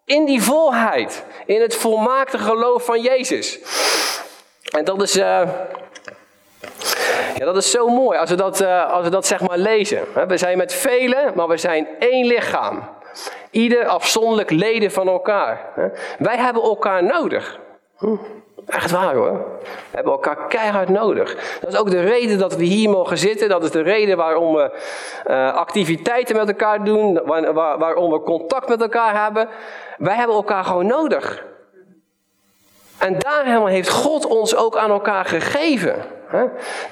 in 0.04 0.24
die 0.24 0.42
volheid. 0.42 1.24
In 1.46 1.60
het 1.60 1.76
volmaakte 1.76 2.38
geloof 2.38 2.84
van 2.84 3.00
Jezus. 3.00 3.60
En 4.76 4.84
dat 4.84 5.02
is, 5.02 5.16
uh, 5.16 5.48
ja, 7.42 7.48
dat 7.48 7.56
is 7.56 7.70
zo 7.70 7.88
mooi 7.88 8.18
als 8.18 8.30
we 8.30 8.36
dat, 8.36 8.60
uh, 8.60 8.92
als 8.92 9.04
we 9.04 9.10
dat 9.10 9.26
zeg 9.26 9.40
maar 9.40 9.58
lezen. 9.58 10.02
We 10.28 10.36
zijn 10.36 10.58
met 10.58 10.74
velen, 10.74 11.32
maar 11.34 11.48
we 11.48 11.56
zijn 11.56 11.88
één 11.98 12.26
lichaam. 12.26 12.88
Ieder 13.50 13.86
afzonderlijk 13.86 14.50
leden 14.50 14.90
van 14.90 15.08
elkaar. 15.08 15.72
Wij 16.18 16.36
hebben 16.36 16.62
elkaar 16.62 17.04
nodig. 17.04 17.58
Hm. 17.96 18.16
Echt 18.66 18.90
waar 18.90 19.14
hoor. 19.14 19.32
We 19.62 19.94
hebben 19.94 20.12
elkaar 20.12 20.46
keihard 20.46 20.88
nodig. 20.88 21.58
Dat 21.60 21.72
is 21.72 21.78
ook 21.78 21.90
de 21.90 22.00
reden 22.00 22.38
dat 22.38 22.56
we 22.56 22.64
hier 22.64 22.90
mogen 22.90 23.18
zitten. 23.18 23.48
Dat 23.48 23.64
is 23.64 23.70
de 23.70 23.82
reden 23.82 24.16
waarom 24.16 24.54
we 24.54 24.70
uh, 25.26 25.54
activiteiten 25.54 26.36
met 26.36 26.48
elkaar 26.48 26.84
doen. 26.84 27.20
Waar, 27.24 27.52
waar, 27.52 27.78
waarom 27.78 28.10
we 28.10 28.20
contact 28.20 28.68
met 28.68 28.80
elkaar 28.80 29.22
hebben. 29.22 29.48
Wij 29.98 30.14
hebben 30.14 30.36
elkaar 30.36 30.64
gewoon 30.64 30.86
nodig. 30.86 31.44
En 32.98 33.18
daarom 33.18 33.66
heeft 33.66 33.88
God 33.88 34.26
ons 34.26 34.56
ook 34.56 34.76
aan 34.76 34.90
elkaar 34.90 35.24
gegeven. 35.24 36.20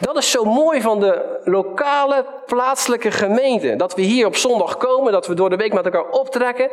Dat 0.01 0.17
is 0.17 0.31
zo 0.31 0.45
mooi 0.45 0.81
van 0.81 1.01
de 1.01 1.41
lokale, 1.45 2.25
plaatselijke 2.47 3.11
gemeente. 3.11 3.77
Dat 3.77 3.95
we 3.95 4.03
hier 4.03 4.27
op 4.27 4.37
zondag 4.37 4.77
komen, 4.77 5.13
dat 5.13 5.27
we 5.27 5.35
door 5.35 5.51
de 5.51 5.57
week 5.57 5.73
met 5.73 5.85
elkaar 5.85 6.09
optrekken. 6.11 6.71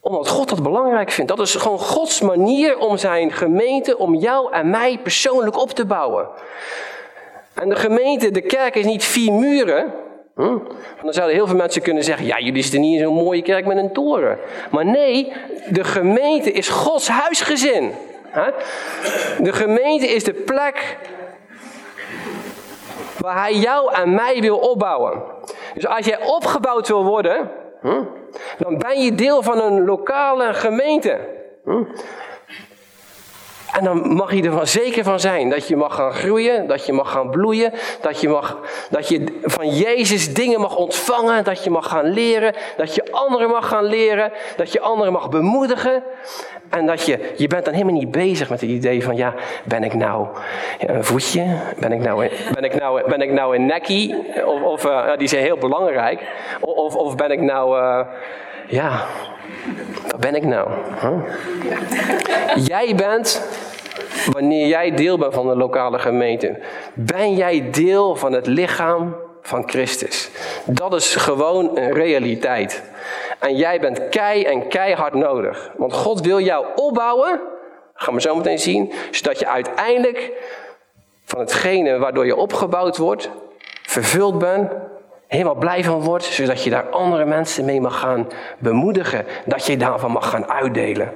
Omdat 0.00 0.28
God 0.28 0.48
dat 0.48 0.62
belangrijk 0.62 1.10
vindt. 1.10 1.36
Dat 1.36 1.46
is 1.46 1.54
gewoon 1.54 1.78
Gods 1.78 2.20
manier 2.20 2.78
om 2.78 2.96
zijn 2.96 3.32
gemeente, 3.32 3.98
om 3.98 4.14
jou 4.14 4.52
en 4.52 4.70
mij 4.70 4.98
persoonlijk 5.02 5.58
op 5.58 5.70
te 5.70 5.86
bouwen. 5.86 6.28
En 7.54 7.68
de 7.68 7.76
gemeente, 7.76 8.30
de 8.30 8.40
kerk 8.40 8.74
is 8.74 8.84
niet 8.84 9.04
vier 9.04 9.32
muren. 9.32 9.92
Hm? 10.34 10.58
Dan 11.02 11.12
zouden 11.12 11.36
heel 11.36 11.46
veel 11.46 11.56
mensen 11.56 11.82
kunnen 11.82 12.04
zeggen: 12.04 12.26
Ja, 12.26 12.38
jullie 12.38 12.62
zitten 12.62 12.80
niet 12.80 12.98
in 12.98 13.04
zo'n 13.04 13.14
mooie 13.14 13.42
kerk 13.42 13.66
met 13.66 13.76
een 13.76 13.92
toren. 13.92 14.38
Maar 14.70 14.84
nee, 14.84 15.32
de 15.68 15.84
gemeente 15.84 16.52
is 16.52 16.68
Gods 16.68 17.08
huisgezin. 17.08 17.92
De 19.38 19.52
gemeente 19.52 20.06
is 20.06 20.24
de 20.24 20.32
plek 20.32 20.96
waar 23.20 23.38
Hij 23.40 23.54
jou 23.54 23.94
en 23.94 24.14
mij 24.14 24.40
wil 24.40 24.58
opbouwen. 24.58 25.22
Dus 25.74 25.86
als 25.86 26.06
jij 26.06 26.24
opgebouwd 26.26 26.88
wil 26.88 27.04
worden, 27.04 27.50
hm, 27.80 28.02
dan 28.58 28.78
ben 28.78 29.00
je 29.00 29.14
deel 29.14 29.42
van 29.42 29.60
een 29.60 29.84
lokale 29.84 30.54
gemeente. 30.54 31.18
En 33.80 33.86
dan 33.86 34.14
mag 34.14 34.34
je 34.34 34.42
ervan 34.42 34.66
zeker 34.66 35.04
van 35.04 35.20
zijn 35.20 35.48
dat 35.48 35.68
je 35.68 35.76
mag 35.76 35.94
gaan 35.94 36.12
groeien, 36.12 36.66
dat 36.66 36.86
je 36.86 36.92
mag 36.92 37.12
gaan 37.12 37.30
bloeien, 37.30 37.72
dat 38.00 38.20
je, 38.20 38.28
mag, 38.28 38.58
dat 38.90 39.08
je 39.08 39.24
van 39.42 39.68
Jezus 39.68 40.34
dingen 40.34 40.60
mag 40.60 40.76
ontvangen, 40.76 41.44
dat 41.44 41.64
je 41.64 41.70
mag 41.70 41.88
gaan 41.88 42.04
leren, 42.04 42.54
dat 42.76 42.94
je 42.94 43.02
anderen 43.10 43.48
mag 43.48 43.68
gaan 43.68 43.84
leren, 43.84 44.32
dat 44.56 44.72
je 44.72 44.80
anderen 44.80 45.12
mag 45.12 45.28
bemoedigen. 45.28 46.02
En 46.68 46.86
dat 46.86 47.06
je, 47.06 47.32
je 47.36 47.46
bent 47.46 47.64
dan 47.64 47.74
helemaal 47.74 47.94
niet 47.94 48.10
bezig 48.10 48.50
met 48.50 48.60
het 48.60 48.70
idee 48.70 49.04
van, 49.04 49.16
ja, 49.16 49.34
ben 49.64 49.84
ik 49.84 49.94
nou 49.94 50.26
een 50.78 51.04
voetje? 51.04 51.58
Ben 51.78 51.92
ik 51.92 52.00
nou 52.00 52.24
een, 52.24 52.30
ben 52.54 52.64
ik 52.64 52.80
nou, 52.80 53.08
ben 53.08 53.20
ik 53.20 53.32
nou 53.32 53.56
een 53.56 53.66
nekkie? 53.66 54.16
Of, 54.44 54.62
of 54.62 54.84
uh, 54.84 55.16
die 55.16 55.28
zijn 55.28 55.42
heel 55.42 55.58
belangrijk. 55.58 56.22
Of, 56.60 56.96
of 56.96 57.16
ben 57.16 57.30
ik 57.30 57.40
nou, 57.40 57.80
uh, 57.80 58.06
ja, 58.66 59.06
wat 60.10 60.20
ben 60.20 60.34
ik 60.34 60.44
nou? 60.44 60.70
Jij 62.54 62.94
bent, 62.94 63.42
wanneer 64.32 64.66
jij 64.66 64.94
deel 64.94 65.18
bent 65.18 65.34
van 65.34 65.48
de 65.48 65.56
lokale 65.56 65.98
gemeente, 65.98 66.58
ben 66.94 67.34
jij 67.34 67.70
deel 67.70 68.16
van 68.16 68.32
het 68.32 68.46
lichaam 68.46 69.16
van 69.42 69.68
Christus. 69.68 70.30
Dat 70.64 70.94
is 70.94 71.16
gewoon 71.16 71.78
een 71.78 71.92
realiteit. 71.92 72.82
En 73.38 73.56
jij 73.56 73.80
bent 73.80 74.08
kei 74.08 74.44
en 74.44 74.68
keihard 74.68 75.14
nodig. 75.14 75.70
Want 75.76 75.92
God 75.92 76.20
wil 76.20 76.40
jou 76.40 76.66
opbouwen, 76.74 77.40
gaan 77.94 78.14
we 78.14 78.20
zo 78.20 78.34
meteen 78.34 78.58
zien, 78.58 78.92
zodat 79.10 79.38
je 79.38 79.46
uiteindelijk 79.46 80.32
van 81.24 81.40
hetgene 81.40 81.98
waardoor 81.98 82.26
je 82.26 82.36
opgebouwd 82.36 82.96
wordt, 82.96 83.30
vervuld 83.82 84.38
bent, 84.38 84.72
helemaal 85.30 85.54
blij 85.54 85.84
van 85.84 86.00
wordt, 86.00 86.24
zodat 86.24 86.64
je 86.64 86.70
daar 86.70 86.88
andere 86.88 87.24
mensen 87.24 87.64
mee 87.64 87.80
mag 87.80 87.98
gaan 87.98 88.28
bemoedigen, 88.58 89.26
dat 89.44 89.66
je 89.66 89.76
daarvan 89.76 90.10
mag 90.10 90.30
gaan 90.30 90.50
uitdelen. 90.50 91.12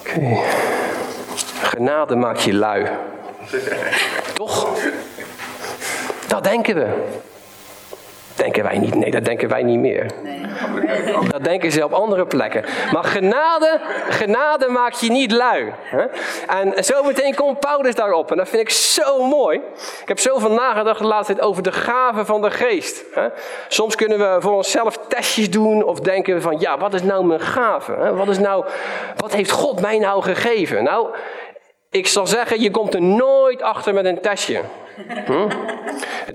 Oké. 0.00 0.40
Genade 1.62 2.16
maakt 2.16 2.42
je 2.42 2.54
lui. 2.54 2.86
Toch? 4.34 4.68
Dat 6.26 6.44
denken 6.44 6.74
we. 6.74 7.04
Denken 8.36 8.62
wij 8.62 8.78
niet. 8.78 8.94
Nee, 8.94 9.10
dat 9.10 9.24
denken 9.24 9.48
wij 9.48 9.62
niet 9.62 9.78
meer. 9.78 10.10
Nee. 10.22 10.40
Dat 11.30 11.44
denken 11.44 11.72
ze 11.72 11.84
op 11.84 11.92
andere 11.92 12.26
plekken. 12.26 12.64
Maar 12.92 13.04
genade, 13.04 13.80
genade 14.08 14.68
maakt 14.68 15.00
je 15.00 15.10
niet 15.10 15.32
lui. 15.32 15.72
En 16.46 16.84
zo 16.84 17.02
meteen 17.02 17.34
komt 17.34 17.60
Paulus 17.60 17.94
daarop. 17.94 18.30
En 18.30 18.36
dat 18.36 18.48
vind 18.48 18.62
ik 18.62 18.70
zo 18.70 19.26
mooi. 19.26 19.60
Ik 20.02 20.08
heb 20.08 20.18
zoveel 20.18 20.52
nagedacht 20.52 20.98
de 20.98 21.06
laatste 21.06 21.34
tijd 21.34 21.46
over 21.46 21.62
de 21.62 21.72
gaven 21.72 22.26
van 22.26 22.42
de 22.42 22.50
geest. 22.50 23.04
Soms 23.68 23.94
kunnen 23.94 24.18
we 24.18 24.36
voor 24.40 24.54
onszelf 24.54 24.98
testjes 25.08 25.50
doen. 25.50 25.82
Of 25.82 26.00
denken 26.00 26.42
van, 26.42 26.56
ja, 26.58 26.78
wat 26.78 26.94
is 26.94 27.02
nou 27.02 27.24
mijn 27.24 27.40
gave? 27.40 28.14
Wat, 28.14 28.28
is 28.28 28.38
nou, 28.38 28.64
wat 29.16 29.34
heeft 29.34 29.50
God 29.50 29.80
mij 29.80 29.98
nou 29.98 30.22
gegeven? 30.22 30.84
Nou, 30.84 31.08
ik 31.90 32.06
zal 32.06 32.26
zeggen, 32.26 32.60
je 32.60 32.70
komt 32.70 32.94
er 32.94 33.02
nooit 33.02 33.62
achter 33.62 33.94
met 33.94 34.04
een 34.04 34.20
testje. 34.20 34.60
Hm? 35.26 35.48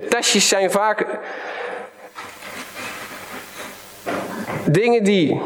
Testjes 0.09 0.47
zijn 0.47 0.71
vaak 0.71 1.05
dingen 4.71 5.03
die 5.03 5.41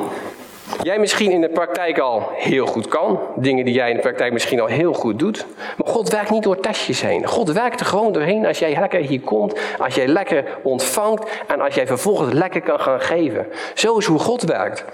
jij 0.81 0.99
misschien 0.99 1.31
in 1.31 1.41
de 1.41 1.49
praktijk 1.49 1.99
al 1.99 2.29
heel 2.33 2.65
goed 2.65 2.87
kan. 2.87 3.19
Dingen 3.35 3.65
die 3.65 3.73
jij 3.73 3.89
in 3.89 3.95
de 3.95 4.01
praktijk 4.01 4.33
misschien 4.33 4.59
al 4.59 4.67
heel 4.67 4.93
goed 4.93 5.19
doet. 5.19 5.45
Maar 5.77 5.93
God 5.93 6.09
werkt 6.09 6.29
niet 6.29 6.43
door 6.43 6.59
testjes 6.59 7.01
heen. 7.01 7.27
God 7.27 7.51
werkt 7.51 7.79
er 7.79 7.85
gewoon 7.85 8.11
doorheen 8.11 8.45
als 8.45 8.59
jij 8.59 8.79
lekker 8.79 8.99
hier 8.99 9.21
komt. 9.21 9.59
Als 9.79 9.95
jij 9.95 10.07
lekker 10.07 10.45
ontvangt. 10.63 11.29
En 11.47 11.61
als 11.61 11.75
jij 11.75 11.87
vervolgens 11.87 12.33
lekker 12.33 12.61
kan 12.61 12.79
gaan 12.79 13.01
geven. 13.01 13.47
Zo 13.73 13.97
is 13.97 14.05
hoe 14.05 14.19
God 14.19 14.41
werkt. 14.41 14.85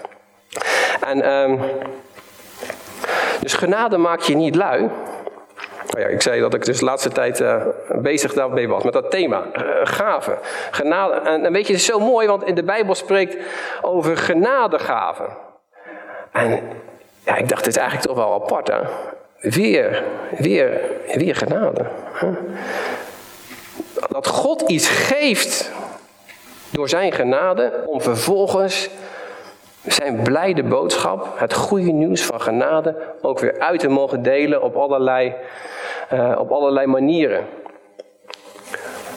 En... 1.05 1.31
Um, 1.31 1.59
dus 3.41 3.53
genade 3.53 3.97
maakt 3.97 4.25
je 4.25 4.35
niet 4.35 4.55
lui. 4.55 4.89
Nou 5.91 6.04
ja, 6.04 6.08
ik 6.08 6.21
zei 6.21 6.41
dat 6.41 6.54
ik 6.54 6.65
dus 6.65 6.80
de 6.80 6.86
laatste 6.86 7.10
tijd 7.10 7.39
uh, 7.39 7.65
bezig 7.95 8.34
daarmee 8.34 8.67
was, 8.67 8.84
met 8.84 8.93
dat 8.93 9.12
thema, 9.12 9.43
uh, 9.56 9.63
gaven. 9.84 10.38
Genade. 10.71 11.13
En, 11.13 11.45
en, 11.45 11.51
weet 11.51 11.67
je, 11.67 11.73
het 11.73 11.82
is 11.82 11.88
zo 11.88 11.99
mooi, 11.99 12.27
want 12.27 12.43
in 12.43 12.56
de 12.56 12.63
Bijbel 12.63 12.95
spreekt 12.95 13.38
over 13.82 14.17
genadegaven. 14.17 15.27
En 16.32 16.60
ja, 17.25 17.36
ik 17.36 17.49
dacht, 17.49 17.63
dit 17.63 17.75
is 17.75 17.80
eigenlijk 17.82 18.08
toch 18.08 18.17
wel 18.17 18.34
apart, 18.34 18.67
hè? 18.67 18.80
Weer, 19.39 20.04
weer, 20.38 20.82
weer 21.13 21.36
genade. 21.36 21.86
Dat 24.10 24.27
God 24.27 24.62
iets 24.62 24.89
geeft 24.89 25.71
door 26.69 26.89
zijn 26.89 27.12
genade, 27.12 27.84
om 27.86 28.01
vervolgens 28.01 28.89
zijn 29.86 30.21
blijde 30.23 30.63
boodschap, 30.63 31.27
het 31.36 31.54
goede 31.54 31.91
nieuws 31.91 32.25
van 32.25 32.41
genade, 32.41 32.95
ook 33.21 33.39
weer 33.39 33.60
uit 33.60 33.80
te 33.80 33.88
mogen 33.88 34.23
delen 34.23 34.62
op 34.62 34.75
allerlei, 34.75 35.36
uh, 36.13 36.36
op 36.39 36.52
allerlei 36.52 36.88
manieren. 36.88 37.47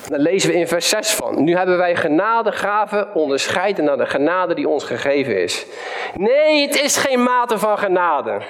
Dan 0.09 0.21
lezen 0.21 0.51
we 0.51 0.57
in 0.57 0.69
vers 0.69 0.89
6 0.89 1.11
van. 1.15 1.45
Nu 1.45 1.57
hebben 1.57 1.77
wij 1.77 1.97
genadegaven 1.97 3.15
onderscheiden 3.15 3.85
naar 3.85 3.97
de 3.97 4.07
genade 4.07 4.55
die 4.55 4.69
ons 4.69 4.85
gegeven 4.85 5.43
is. 5.43 5.67
Nee, 6.15 6.67
het 6.67 6.83
is 6.83 6.97
geen 6.97 7.23
mate 7.23 7.59
van 7.59 7.79
genade. 7.79 8.41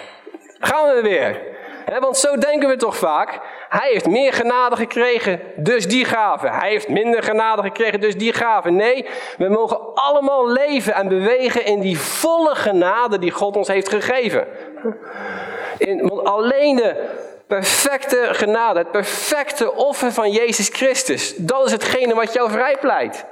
Gaan 0.59 0.95
we 0.95 1.03
weer 1.03 1.53
want 2.01 2.17
zo 2.17 2.37
denken 2.37 2.69
we 2.69 2.77
toch 2.77 2.97
vaak. 2.97 3.41
Hij 3.69 3.91
heeft 3.93 4.09
meer 4.09 4.33
genade 4.33 4.77
gekregen, 4.77 5.41
dus 5.57 5.89
die 5.89 6.05
gaven. 6.05 6.53
Hij 6.53 6.69
heeft 6.69 6.89
minder 6.89 7.23
genade 7.23 7.63
gekregen, 7.63 8.01
dus 8.01 8.17
die 8.17 8.33
gaven. 8.33 8.77
Nee, 8.77 9.07
we 9.39 9.49
mogen 9.49 9.95
allemaal 9.95 10.53
leven 10.53 10.95
en 10.95 11.09
bewegen 11.09 11.65
in 11.65 11.81
die 11.81 11.99
volle 11.99 12.55
genade 12.55 13.19
die 13.19 13.31
God 13.31 13.57
ons 13.57 13.69
heeft 13.69 13.89
gegeven. 13.89 14.47
In, 15.79 16.09
want 16.09 16.25
alleen 16.25 16.77
de 16.77 17.09
perfecte 17.47 18.29
genade, 18.31 18.79
het 18.79 18.91
perfecte 18.91 19.75
offer 19.75 20.13
van 20.13 20.31
Jezus 20.31 20.69
Christus, 20.69 21.37
dat 21.37 21.67
is 21.67 21.73
hetgene 21.73 22.15
wat 22.15 22.33
jou 22.33 22.51
vrijpleit. 22.51 23.27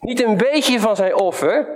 Niet 0.00 0.22
een 0.22 0.36
beetje 0.36 0.80
van 0.80 0.96
zijn 0.96 1.14
offer, 1.14 1.66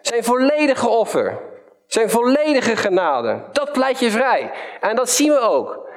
zijn 0.00 0.24
volledige 0.24 0.88
offer. 0.88 1.38
Zijn 1.86 2.10
volledige 2.10 2.76
genade. 2.76 3.40
Dat 3.52 3.72
pleit 3.72 3.98
je 3.98 4.10
vrij. 4.10 4.50
En 4.80 4.96
dat 4.96 5.10
zien 5.10 5.32
we 5.32 5.38
ook. 5.38 5.88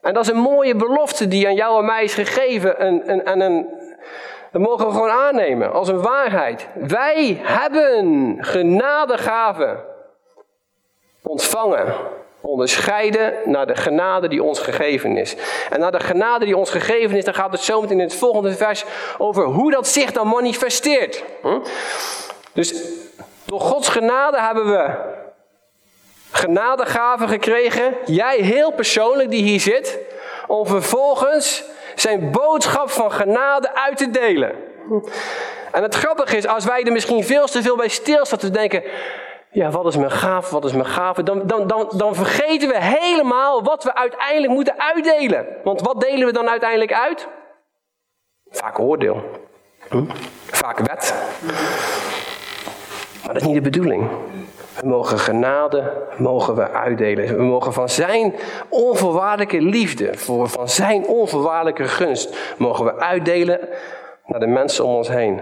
En 0.00 0.14
dat 0.14 0.22
is 0.22 0.30
een 0.30 0.40
mooie 0.40 0.74
belofte 0.74 1.28
die 1.28 1.46
aan 1.46 1.54
jou 1.54 1.78
en 1.78 1.84
mij 1.84 2.04
is 2.04 2.14
gegeven. 2.14 2.78
En, 2.78 3.06
en, 3.06 3.24
en 3.24 3.68
dat 4.52 4.62
mogen 4.62 4.86
we 4.86 4.92
gewoon 4.92 5.10
aannemen 5.10 5.72
als 5.72 5.88
een 5.88 6.02
waarheid. 6.02 6.68
Wij 6.74 7.40
hebben 7.42 8.36
genadegaven 8.40 9.84
ontvangen. 11.22 11.94
Onderscheiden 12.40 13.34
naar 13.44 13.66
de 13.66 13.76
genade 13.76 14.28
die 14.28 14.42
ons 14.42 14.58
gegeven 14.58 15.16
is. 15.16 15.36
En 15.70 15.80
naar 15.80 15.92
de 15.92 16.00
genade 16.00 16.44
die 16.44 16.56
ons 16.56 16.70
gegeven 16.70 17.16
is, 17.16 17.24
dan 17.24 17.34
gaat 17.34 17.52
het 17.52 17.60
zo 17.60 17.80
meteen 17.80 18.00
in 18.00 18.06
het 18.06 18.14
volgende 18.14 18.52
vers 18.52 18.84
over 19.18 19.44
hoe 19.44 19.70
dat 19.70 19.88
zich 19.88 20.12
dan 20.12 20.28
manifesteert. 20.28 21.24
Hm? 21.42 21.58
Dus 22.52 22.74
door 23.44 23.60
Gods 23.60 23.88
genade 23.88 24.40
hebben 24.40 24.66
we 24.66 24.90
genadegaven 26.30 27.28
gekregen, 27.28 27.94
jij 28.04 28.36
heel 28.36 28.72
persoonlijk 28.72 29.30
die 29.30 29.42
hier 29.42 29.60
zit, 29.60 29.98
om 30.46 30.66
vervolgens 30.66 31.64
zijn 31.94 32.30
boodschap 32.30 32.90
van 32.90 33.12
genade 33.12 33.74
uit 33.74 33.96
te 33.96 34.10
delen. 34.10 34.52
En 35.72 35.82
het 35.82 35.94
grappige 35.94 36.36
is, 36.36 36.46
als 36.46 36.64
wij 36.64 36.82
er 36.82 36.92
misschien 36.92 37.24
veel 37.24 37.46
te 37.46 37.62
veel 37.62 37.76
bij 37.76 37.88
stilstaan 37.88 38.38
te 38.38 38.50
denken, 38.50 38.82
ja, 39.50 39.70
wat 39.70 39.86
is 39.86 39.96
mijn 39.96 40.10
gave, 40.10 40.52
wat 40.52 40.64
is 40.64 40.72
mijn 40.72 40.86
gave, 40.86 41.22
dan, 41.22 41.46
dan, 41.46 41.66
dan, 41.66 41.90
dan 41.96 42.14
vergeten 42.14 42.68
we 42.68 42.82
helemaal 42.82 43.62
wat 43.62 43.84
we 43.84 43.94
uiteindelijk 43.94 44.52
moeten 44.52 44.78
uitdelen. 44.78 45.46
Want 45.64 45.80
wat 45.80 46.00
delen 46.00 46.26
we 46.26 46.32
dan 46.32 46.48
uiteindelijk 46.48 46.92
uit? 46.92 47.28
Vaak 48.50 48.78
oordeel. 48.78 49.22
Hm? 49.88 50.04
Vaak 50.46 50.78
wet. 50.78 51.14
Maar 53.24 53.32
dat 53.32 53.42
is 53.42 53.48
niet 53.48 53.54
de 53.54 53.70
bedoeling. 53.70 54.08
We 54.80 54.86
mogen 54.86 55.18
genade, 55.18 55.92
mogen 56.18 56.54
we 56.54 56.70
uitdelen. 56.70 57.36
We 57.36 57.42
mogen 57.42 57.72
van 57.72 57.88
zijn 57.88 58.34
onvoorwaardelijke 58.68 59.60
liefde, 59.60 60.10
van 60.14 60.68
zijn 60.68 61.06
onvoorwaardelijke 61.06 61.84
gunst, 61.84 62.54
mogen 62.58 62.84
we 62.84 62.96
uitdelen 62.96 63.60
naar 64.26 64.40
de 64.40 64.46
mensen 64.46 64.84
om 64.84 64.94
ons 64.94 65.08
heen. 65.08 65.40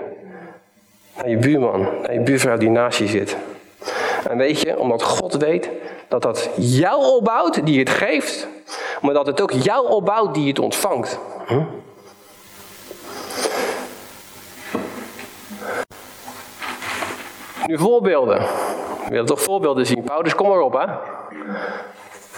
naar 1.17 1.29
je 1.29 1.37
buurman, 1.37 1.81
naar 1.81 2.13
je 2.13 2.21
buurvrouw 2.21 2.57
die 2.57 2.71
naast 2.71 2.99
je 2.99 3.07
zit. 3.07 3.37
En 4.29 4.37
weet 4.37 4.61
je, 4.61 4.79
omdat 4.79 5.03
God 5.03 5.35
weet 5.35 5.71
dat 6.09 6.23
dat 6.23 6.51
jou 6.57 7.05
opbouwt 7.05 7.67
die 7.67 7.79
het 7.79 7.91
geeft, 7.91 8.49
maar 9.01 9.15
dat 9.15 9.27
het 9.27 9.41
ook 9.41 9.51
jou 9.51 9.89
opbouwt 9.89 10.35
die 10.35 10.49
het 10.49 10.59
ontvangt. 10.59 11.19
Hm? 11.47 11.63
Nu 17.67 17.79
voorbeelden. 17.79 18.39
We 19.05 19.09
willen 19.09 19.27
toch 19.27 19.43
voorbeelden 19.43 19.87
zien? 19.87 20.03
Paulus, 20.03 20.35
kom 20.35 20.49
maar 20.49 20.61
op, 20.61 20.73
hè? 20.73 20.87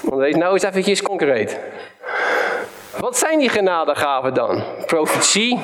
Want 0.03 0.21
wees 0.21 0.35
nou 0.35 0.53
eens 0.53 0.63
eventjes 0.63 1.03
concreet. 1.03 1.61
Wat 3.01 3.19
zijn 3.19 3.39
die 3.39 3.49
genadegaven 3.49 4.35
dan? 4.35 4.63
Profetie, 4.87 5.61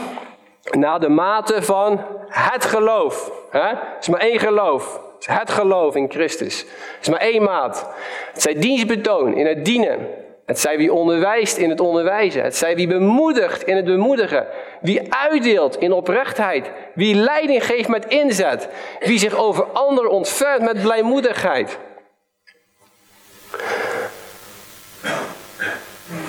naar 0.70 1.00
de 1.00 1.08
mate 1.08 1.62
van 1.62 2.00
het 2.28 2.64
geloof. 2.64 3.30
Het 3.50 3.78
is 4.00 4.08
maar 4.08 4.20
één 4.20 4.38
geloof. 4.38 5.00
Het 5.26 5.50
geloof 5.50 5.94
in 5.94 6.10
Christus. 6.10 6.58
Het 6.60 6.98
is 7.00 7.08
maar 7.08 7.20
één 7.20 7.42
maat. 7.42 7.88
Het 8.32 8.42
zij 8.42 8.54
dienstbetoon 8.54 9.36
in 9.36 9.46
het 9.46 9.64
dienen. 9.64 10.08
Het 10.46 10.60
zij 10.60 10.76
wie 10.76 10.92
onderwijst 10.92 11.56
in 11.56 11.70
het 11.70 11.80
onderwijzen. 11.80 12.42
Het 12.42 12.56
zij 12.56 12.76
wie 12.76 12.86
bemoedigt 12.86 13.62
in 13.62 13.76
het 13.76 13.84
bemoedigen. 13.84 14.46
Wie 14.80 15.14
uitdeelt 15.14 15.76
in 15.76 15.92
oprechtheid. 15.92 16.70
Wie 16.94 17.14
leiding 17.14 17.66
geeft 17.66 17.88
met 17.88 18.06
inzet. 18.06 18.68
Wie 19.00 19.18
zich 19.18 19.34
over 19.34 19.64
anderen 19.64 20.10
ontfermt 20.10 20.62
met 20.62 20.82
blijmoedigheid. 20.82 21.78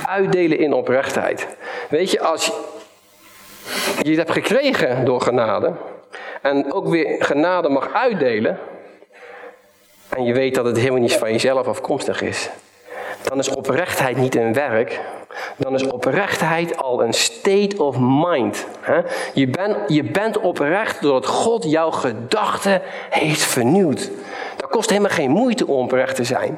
Uitdelen 0.05 0.59
in 0.59 0.73
oprechtheid. 0.73 1.47
Weet 1.89 2.11
je, 2.11 2.19
als 2.19 2.45
je 4.01 4.09
het 4.09 4.17
hebt 4.17 4.31
gekregen 4.31 5.05
door 5.05 5.21
genade. 5.21 5.73
En 6.41 6.73
ook 6.73 6.87
weer 6.87 7.23
genade 7.23 7.69
mag 7.69 7.93
uitdelen. 7.93 8.59
En 10.15 10.23
je 10.23 10.33
weet 10.33 10.55
dat 10.55 10.65
het 10.65 10.77
helemaal 10.77 10.99
niet 10.99 11.13
van 11.13 11.31
jezelf 11.31 11.67
afkomstig 11.67 12.21
is 12.21 12.49
dan 13.25 13.39
is 13.39 13.49
oprechtheid 13.49 14.17
niet 14.17 14.35
een 14.35 14.53
werk. 14.53 15.01
Dan 15.57 15.73
is 15.73 15.83
oprechtheid 15.83 16.77
al 16.77 17.03
een 17.03 17.13
state 17.13 17.83
of 17.83 17.95
mind. 17.99 18.65
Je, 19.33 19.47
bent, 19.47 19.77
je 19.87 20.03
bent 20.03 20.37
oprecht 20.37 21.01
doordat 21.01 21.25
God 21.25 21.63
jouw 21.63 21.91
gedachten 21.91 22.81
heeft 23.09 23.41
vernieuwd. 23.41 24.11
Dat 24.57 24.69
kost 24.69 24.89
helemaal 24.89 25.11
geen 25.11 25.29
moeite 25.29 25.67
om 25.67 25.83
oprecht 25.83 26.15
te 26.15 26.23
zijn. 26.23 26.57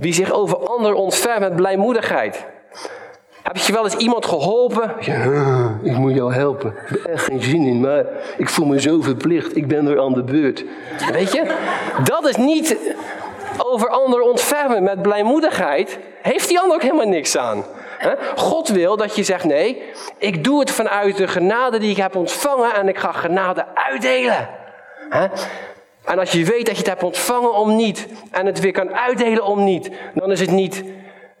Wie 0.00 0.12
zich 0.12 0.32
over 0.32 0.56
anderen 0.56 0.96
ontfermt 0.96 1.40
met 1.40 1.56
blijmoedigheid. 1.56 2.44
Heb 3.44 3.56
je 3.56 3.72
wel 3.72 3.84
eens 3.84 3.96
iemand 3.96 4.26
geholpen? 4.26 4.94
Ja, 5.00 5.78
ik 5.82 5.96
moet 5.96 6.14
jou 6.14 6.34
helpen. 6.34 6.70
Ik 6.70 6.88
heb 6.88 7.04
echt 7.04 7.24
geen 7.24 7.42
zin 7.42 7.66
in, 7.66 7.80
maar 7.80 8.04
ik 8.36 8.48
voel 8.48 8.66
me 8.66 8.80
zo 8.80 9.00
verplicht. 9.00 9.56
Ik 9.56 9.68
ben 9.68 9.86
er 9.86 10.00
aan 10.00 10.12
de 10.12 10.22
beurt. 10.22 10.64
Weet 11.12 11.32
je? 11.32 11.54
Dat 12.04 12.28
is 12.28 12.36
niet 12.36 12.76
over 13.58 13.88
anderen 13.88 14.30
ontfermen 14.30 14.82
met 14.82 15.02
blijmoedigheid. 15.02 15.98
Heeft 16.22 16.48
die 16.48 16.60
ander 16.60 16.76
ook 16.76 16.82
helemaal 16.82 17.08
niks 17.08 17.36
aan. 17.36 17.64
God 18.36 18.68
wil 18.68 18.96
dat 18.96 19.16
je 19.16 19.22
zegt: 19.22 19.44
nee, 19.44 19.82
ik 20.18 20.44
doe 20.44 20.60
het 20.60 20.70
vanuit 20.70 21.16
de 21.16 21.28
genade 21.28 21.78
die 21.78 21.90
ik 21.90 21.96
heb 21.96 22.16
ontvangen 22.16 22.74
en 22.74 22.88
ik 22.88 22.98
ga 22.98 23.12
genade 23.12 23.64
uitdelen. 23.74 24.48
En 26.04 26.18
als 26.18 26.32
je 26.32 26.44
weet 26.44 26.66
dat 26.66 26.74
je 26.74 26.80
het 26.80 26.90
hebt 26.90 27.02
ontvangen 27.02 27.54
om 27.54 27.76
niet 27.76 28.06
en 28.30 28.46
het 28.46 28.60
weer 28.60 28.72
kan 28.72 28.94
uitdelen 28.94 29.44
om 29.44 29.64
niet, 29.64 29.90
dan 30.14 30.30
is 30.30 30.40
het 30.40 30.50
niet 30.50 30.84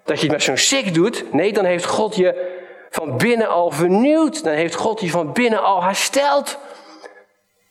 dat 0.04 0.16
je 0.16 0.22
het 0.22 0.32
met 0.32 0.42
zo'n 0.42 0.56
sick 0.56 0.94
doet. 0.94 1.32
Nee, 1.32 1.52
dan 1.52 1.64
heeft 1.64 1.84
God 1.84 2.16
je 2.16 2.52
van 2.90 3.16
binnen 3.16 3.48
al 3.48 3.70
vernieuwd. 3.70 4.44
Dan 4.44 4.52
heeft 4.52 4.74
God 4.74 5.00
je 5.00 5.10
van 5.10 5.32
binnen 5.32 5.62
al 5.62 5.82
hersteld. 5.82 6.58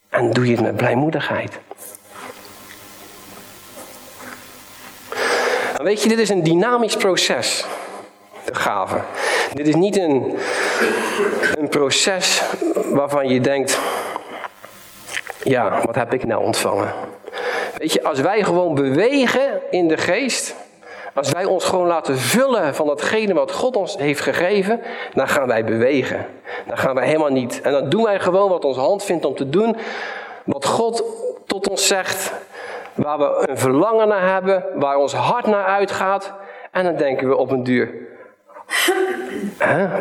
En 0.10 0.32
doe 0.32 0.46
je 0.46 0.52
het 0.52 0.62
met 0.62 0.78
blijmoedigheid. 0.78 1.60
Dan 5.76 5.86
weet 5.86 6.04
je, 6.04 6.10
dit 6.10 6.20
is 6.20 6.30
een 6.30 6.44
dynamisch 6.44 6.98
proces. 6.98 7.66
De 8.46 8.56
gave. 8.56 9.02
Dit 9.54 9.68
is 9.68 9.76
niet 9.76 9.98
een, 9.98 10.38
een 11.60 11.70
proces 11.70 12.42
waarvan 12.86 13.28
je 13.28 13.42
denkt: 13.42 13.80
ja, 15.44 15.82
wat 15.86 15.96
heb 15.96 16.14
ik 16.14 16.26
nou 16.26 16.44
ontvangen? 16.44 16.94
Weet 17.78 17.94
je, 17.94 18.04
als 18.04 18.20
wij 18.20 18.44
gewoon 18.44 18.76
bewegen 18.76 19.62
in 19.72 19.88
de 19.88 19.98
geest, 19.98 20.56
als 21.14 21.32
wij 21.32 21.46
ons 21.46 21.66
gewoon 21.66 21.88
laten 21.88 22.18
vullen 22.18 22.76
van 22.76 22.88
datgene 22.88 23.34
wat 23.34 23.52
God 23.52 23.76
ons 23.76 23.98
heeft 23.98 24.22
gegeven, 24.22 24.82
dan 25.14 25.28
gaan 25.28 25.48
wij 25.48 25.64
bewegen. 25.64 26.26
Dan 26.68 26.78
gaan 26.78 26.96
wij 26.96 27.06
helemaal 27.06 27.32
niet. 27.32 27.62
En 27.62 27.72
dan 27.72 27.90
doen 27.90 28.04
wij 28.04 28.20
gewoon 28.20 28.50
wat 28.50 28.66
onze 28.66 28.80
hand 28.80 29.04
vindt 29.04 29.26
om 29.26 29.36
te 29.36 29.50
doen. 29.50 29.76
Wat 30.44 30.66
God 30.66 31.04
tot 31.46 31.70
ons 31.70 31.88
zegt. 31.88 32.34
Waar 32.94 33.18
we 33.18 33.46
een 33.50 33.58
verlangen 33.58 34.08
naar 34.08 34.34
hebben. 34.34 34.66
Waar 34.76 34.98
ons 34.98 35.14
hart 35.14 35.46
naar 35.46 35.66
uitgaat. 35.66 36.34
En 36.72 36.84
dan 36.84 36.96
denken 36.96 37.28
we 37.28 37.36
op 37.36 37.52
een 37.52 37.64
duur. 37.64 37.90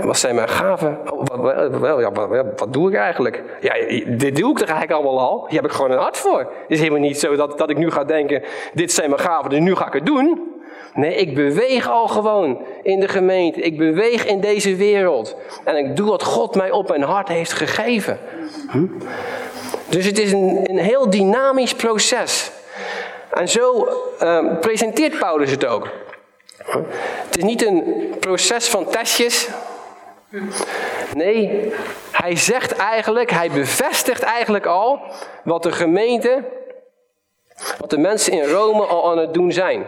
Wat 0.03 0.18
zijn 0.18 0.35
mijn 0.35 0.48
gaven? 0.48 0.98
Oh, 1.12 1.27
wat, 1.27 1.70
wat, 1.70 2.44
wat, 2.57 2.72
doe 2.72 2.90
ik 2.90 2.96
eigenlijk? 2.96 3.42
Ja, 3.61 3.75
dit 4.07 4.37
doe 4.37 4.51
ik 4.51 4.59
toch 4.59 4.68
eigenlijk 4.68 4.92
allemaal 4.92 5.20
al? 5.20 5.46
Hier 5.48 5.61
heb 5.61 5.70
ik 5.70 5.77
gewoon 5.77 5.90
een 5.90 5.98
hart 5.98 6.16
voor. 6.16 6.38
Het 6.38 6.48
is 6.66 6.79
helemaal 6.79 7.01
niet 7.01 7.18
zo 7.18 7.37
dat, 7.37 7.59
dat 7.59 7.70
ik 7.70 7.77
nu 7.77 7.90
ga 7.90 8.05
denken: 8.05 8.42
dit 8.75 8.92
zijn 8.92 9.11
mijn 9.11 9.22
gaven, 9.22 9.51
dus 9.51 9.59
nu 9.59 9.75
ga 9.75 9.87
ik 9.87 9.92
het 9.92 10.07
doen. 10.07 10.51
Nee, 10.94 11.14
ik 11.14 11.35
beweeg 11.35 11.90
al 11.90 12.09
gewoon 12.09 12.64
in 12.83 13.00
de 13.00 13.09
gemeente. 13.09 13.61
Ik 13.61 13.76
beweeg 13.76 14.26
in 14.26 14.40
deze 14.40 14.76
wereld. 14.76 15.37
En 15.64 15.76
ik 15.76 15.96
doe 15.96 16.09
wat 16.09 16.22
God 16.22 16.55
mij 16.55 16.70
op 16.70 16.88
mijn 16.88 17.02
hart 17.02 17.28
heeft 17.28 17.52
gegeven. 17.52 18.18
Hm? 18.70 18.87
Dus 19.88 20.05
het 20.05 20.18
is 20.18 20.33
een, 20.33 20.70
een 20.70 20.78
heel 20.78 21.11
dynamisch 21.11 21.74
proces. 21.74 22.50
En 23.31 23.48
zo 23.48 23.88
uh, 24.22 24.59
presenteert 24.61 25.18
Paulus 25.18 25.50
het 25.50 25.66
ook. 25.66 25.88
Het 27.26 27.37
is 27.37 27.42
niet 27.42 27.66
een 27.66 28.07
proces 28.20 28.68
van 28.68 28.90
testjes. 28.90 29.48
Nee, 31.14 31.72
hij 32.11 32.37
zegt 32.37 32.76
eigenlijk, 32.76 33.31
hij 33.31 33.50
bevestigt 33.50 34.22
eigenlijk 34.22 34.66
al 34.66 35.00
wat 35.44 35.62
de 35.62 35.72
gemeente, 35.72 36.44
wat 37.78 37.90
de 37.90 37.98
mensen 37.98 38.33
in 38.33 38.48
Rome 38.48 38.85
al 38.85 39.11
aan 39.11 39.18
het 39.18 39.35
doen 39.35 39.52
zijn. 39.52 39.85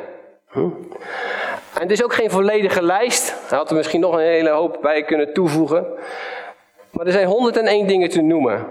En 0.54 1.80
het 1.80 1.90
is 1.90 2.04
ook 2.04 2.14
geen 2.14 2.30
volledige 2.30 2.82
lijst. 2.82 3.34
Hij 3.48 3.58
had 3.58 3.70
er 3.70 3.76
misschien 3.76 4.00
nog 4.00 4.14
een 4.14 4.20
hele 4.20 4.50
hoop 4.50 4.78
bij 4.82 5.02
kunnen 5.02 5.32
toevoegen. 5.32 5.86
Maar 6.90 7.06
er 7.06 7.12
zijn 7.12 7.26
101 7.26 7.86
dingen 7.86 8.08
te 8.08 8.20
noemen. 8.20 8.66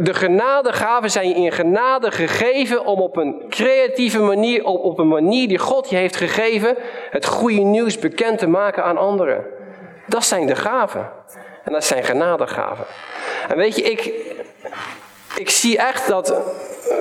De 0.00 0.14
genadegaven 0.14 1.10
zijn 1.10 1.28
je 1.28 1.34
in 1.34 1.52
genade 1.52 2.10
gegeven 2.10 2.84
om 2.84 3.00
op 3.00 3.16
een 3.16 3.44
creatieve 3.48 4.18
manier, 4.18 4.64
op, 4.64 4.84
op 4.84 4.98
een 4.98 5.08
manier 5.08 5.48
die 5.48 5.58
God 5.58 5.90
je 5.90 5.96
heeft 5.96 6.16
gegeven, 6.16 6.76
het 7.10 7.26
goede 7.26 7.60
nieuws 7.60 7.98
bekend 7.98 8.38
te 8.38 8.46
maken 8.46 8.84
aan 8.84 8.96
anderen. 8.96 9.46
Dat 10.06 10.24
zijn 10.24 10.46
de 10.46 10.56
gaven. 10.56 11.10
En 11.64 11.72
dat 11.72 11.84
zijn 11.84 12.04
genadegaven. 12.04 12.84
En 13.48 13.56
weet 13.56 13.76
je, 13.76 13.82
ik, 13.82 14.12
ik 15.36 15.50
zie 15.50 15.78
echt 15.78 16.08
dat 16.08 16.28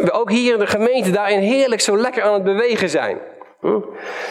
we 0.01 0.12
ook 0.12 0.31
hier 0.31 0.53
in 0.53 0.59
de 0.59 0.67
gemeente 0.67 1.12
daarin 1.12 1.39
heerlijk 1.39 1.81
zo 1.81 1.97
lekker 1.97 2.23
aan 2.23 2.33
het 2.33 2.43
bewegen 2.43 2.89
zijn. 2.89 3.17
Hm? 3.59 3.79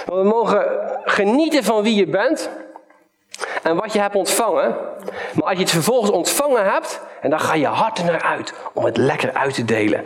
We 0.07 0.23
mogen 0.23 0.91
genieten 1.05 1.65
van 1.65 1.83
wie 1.83 1.95
je 1.95 2.07
bent 2.07 2.51
en 3.63 3.77
wat 3.77 3.93
je 3.93 4.01
hebt 4.01 4.15
ontvangen. 4.15 4.77
Maar 5.35 5.45
als 5.45 5.53
je 5.53 5.63
het 5.63 5.71
vervolgens 5.71 6.11
ontvangen 6.11 6.73
hebt, 6.73 7.01
en 7.21 7.31
dan 7.31 7.41
ga 7.41 7.55
je 7.55 7.67
hard 7.67 8.05
naar 8.05 8.23
uit 8.23 8.53
om 8.73 8.85
het 8.85 8.97
lekker 8.97 9.35
uit 9.35 9.55
te 9.55 9.65
delen. 9.65 10.05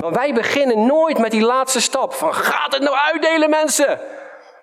Maar 0.00 0.12
wij 0.12 0.34
beginnen 0.34 0.86
nooit 0.86 1.18
met 1.18 1.30
die 1.30 1.44
laatste 1.44 1.80
stap 1.80 2.14
van 2.14 2.34
gaat 2.34 2.72
het 2.72 2.82
nou 2.82 2.96
uitdelen 2.96 3.50
mensen? 3.50 4.00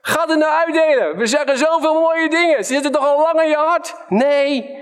Gaat 0.02 0.30
het 0.30 0.39
nou 0.39 0.54
uitdelen? 0.65 1.17
We 1.17 1.26
zeggen 1.26 1.58
zoveel 1.58 1.93
mooie 1.93 2.30
dingen. 2.30 2.65
Zit 2.65 2.84
het 2.84 2.93
toch 2.93 3.08
al 3.08 3.21
lang 3.21 3.41
in 3.41 3.50
je 3.50 3.56
hart? 3.56 3.95
Nee. 4.08 4.80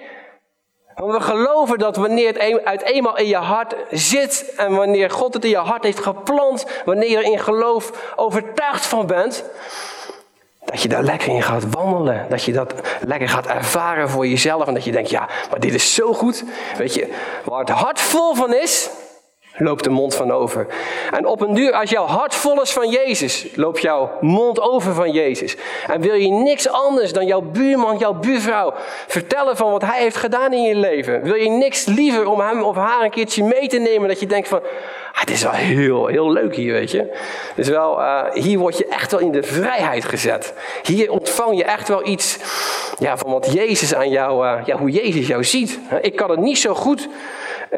Want 1.00 1.12
we 1.12 1.22
geloven 1.22 1.78
dat 1.78 1.96
wanneer 1.96 2.28
het 2.28 2.64
uit 2.64 2.82
eenmaal 2.82 3.18
in 3.18 3.28
je 3.28 3.36
hart 3.36 3.76
zit 3.92 4.54
en 4.58 4.76
wanneer 4.76 5.10
God 5.10 5.34
het 5.34 5.44
in 5.44 5.50
je 5.50 5.58
hart 5.58 5.84
heeft 5.84 6.00
geplant, 6.00 6.66
wanneer 6.86 7.10
je 7.10 7.18
er 7.18 7.24
in 7.24 7.40
geloof 7.40 8.14
overtuigd 8.16 8.86
van 8.86 9.08
bent, 9.08 9.44
dat 10.66 10.82
je 10.82 10.90
daar 10.90 11.04
lekker 11.04 11.30
in 11.30 11.44
gaat 11.44 11.64
wandelen. 11.70 12.26
Dat 12.30 12.44
je 12.44 12.52
dat 12.52 12.74
lekker 13.08 13.30
gaat 13.30 13.48
ervaren 13.48 14.10
voor 14.10 14.28
jezelf 14.28 14.68
en 14.68 14.74
dat 14.74 14.84
je 14.84 14.92
denkt, 14.92 15.10
ja, 15.10 15.30
maar 15.50 15.60
dit 15.60 15.74
is 15.74 15.94
zo 15.94 16.14
goed. 16.14 16.44
Weet 16.78 16.94
je, 16.94 17.14
waar 17.44 17.60
het 17.60 17.70
hart 17.70 18.00
vol 18.00 18.36
van 18.36 18.54
is, 18.54 18.90
loopt 19.60 19.84
de 19.84 19.90
mond 19.90 20.16
van 20.16 20.32
over. 20.32 20.68
En 21.12 21.26
op 21.26 21.42
een 21.42 21.54
duur, 21.54 21.74
als 21.74 21.90
jouw 21.90 22.06
hart 22.06 22.36
vol 22.36 22.62
is 22.62 22.72
van 22.72 22.90
Jezus, 22.90 23.48
loopt 23.56 23.82
jouw 23.82 24.12
mond 24.22 24.62
over 24.62 24.94
van 24.94 25.12
Jezus. 25.12 25.56
En 25.88 26.02
wil 26.02 26.14
je 26.14 26.32
niks 26.32 26.70
anders 26.70 27.14
dan 27.14 27.26
jouw 27.26 27.42
buurman, 27.42 27.98
jouw 27.98 28.14
buurvrouw 28.14 28.74
vertellen 29.08 29.58
van 29.58 29.72
wat 29.72 29.82
hij 29.82 30.02
heeft 30.02 30.16
gedaan 30.16 30.54
in 30.54 30.64
je 30.64 30.76
leven? 30.76 31.24
Wil 31.24 31.36
je 31.36 31.50
niks 31.50 31.86
liever 31.86 32.28
om 32.28 32.40
hem 32.40 32.64
of 32.64 32.76
haar 32.76 33.04
een 33.04 33.10
keertje 33.10 33.44
mee 33.44 33.68
te 33.68 33.78
nemen 33.78 34.08
dat 34.08 34.20
je 34.20 34.26
denkt 34.26 34.48
van, 34.48 34.62
het 35.20 35.30
is 35.30 35.44
wel 35.44 35.52
heel, 35.52 36.08
heel 36.08 36.32
leuk 36.32 36.56
hier, 36.56 36.74
weet 36.74 36.92
je. 36.92 37.18
Dus 37.56 37.68
wel, 37.68 38.00
uh, 38.00 38.24
hier 38.34 38.60
word 38.60 38.78
je 38.78 38.88
echt 38.88 39.12
wel 39.12 39.20
in 39.20 39.32
de 39.32 39.44
vrijheid 39.44 40.06
gezet. 40.06 40.54
Hier 40.84 41.12
ontvang 41.12 41.58
je 41.58 41.64
echt 41.64 41.88
wel 41.88 42.08
iets 42.08 42.38
ja, 43.00 43.18
van 43.18 43.32
wat 43.32 43.54
Jezus 43.54 43.96
aan 43.96 44.10
jou, 44.10 44.46
uh, 44.46 44.66
ja, 44.66 44.78
hoe 44.78 44.90
Jezus 44.90 45.28
jou 45.28 45.44
ziet. 45.44 45.80
Ik 46.02 46.16
kan 46.16 46.30
het 46.30 46.40
niet 46.40 46.58
zo 46.58 46.74
goed, 46.74 47.08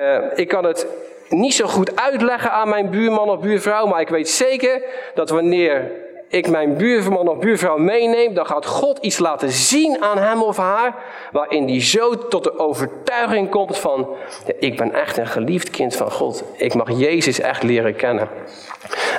uh, 0.02 0.18
ik 0.36 0.48
kan 0.48 0.64
het 0.64 0.88
niet 1.32 1.54
zo 1.54 1.68
goed 1.68 1.96
uitleggen 1.96 2.52
aan 2.52 2.70
mijn 2.70 2.90
buurman 2.90 3.30
of 3.30 3.40
buurvrouw, 3.40 3.86
maar 3.86 4.02
ik 4.02 4.10
weet 4.10 4.30
zeker 4.30 4.82
dat 5.14 5.30
wanneer 5.30 5.92
ik 6.28 6.50
mijn 6.50 6.78
buurman 6.78 7.28
of 7.28 7.38
buurvrouw 7.38 7.78
meeneem, 7.78 8.34
dan 8.34 8.46
gaat 8.46 8.66
God 8.66 8.98
iets 8.98 9.18
laten 9.20 9.50
zien 9.50 10.02
aan 10.02 10.18
hem 10.18 10.44
of 10.44 10.58
haar, 10.58 10.96
waarin 11.32 11.66
die 11.66 11.82
zo 11.82 12.28
tot 12.28 12.44
de 12.44 12.60
overtuiging 12.60 13.50
komt 13.50 13.78
van, 13.78 14.08
ja, 14.46 14.54
ik 14.60 14.78
ben 14.78 14.94
echt 14.94 15.18
een 15.18 15.28
geliefd 15.28 15.70
kind 15.70 15.96
van 15.96 16.12
God. 16.12 16.44
Ik 16.58 16.74
mag 16.74 16.98
Jezus 16.98 17.40
echt 17.40 17.64
leren 17.64 17.96
kennen. 17.96 18.30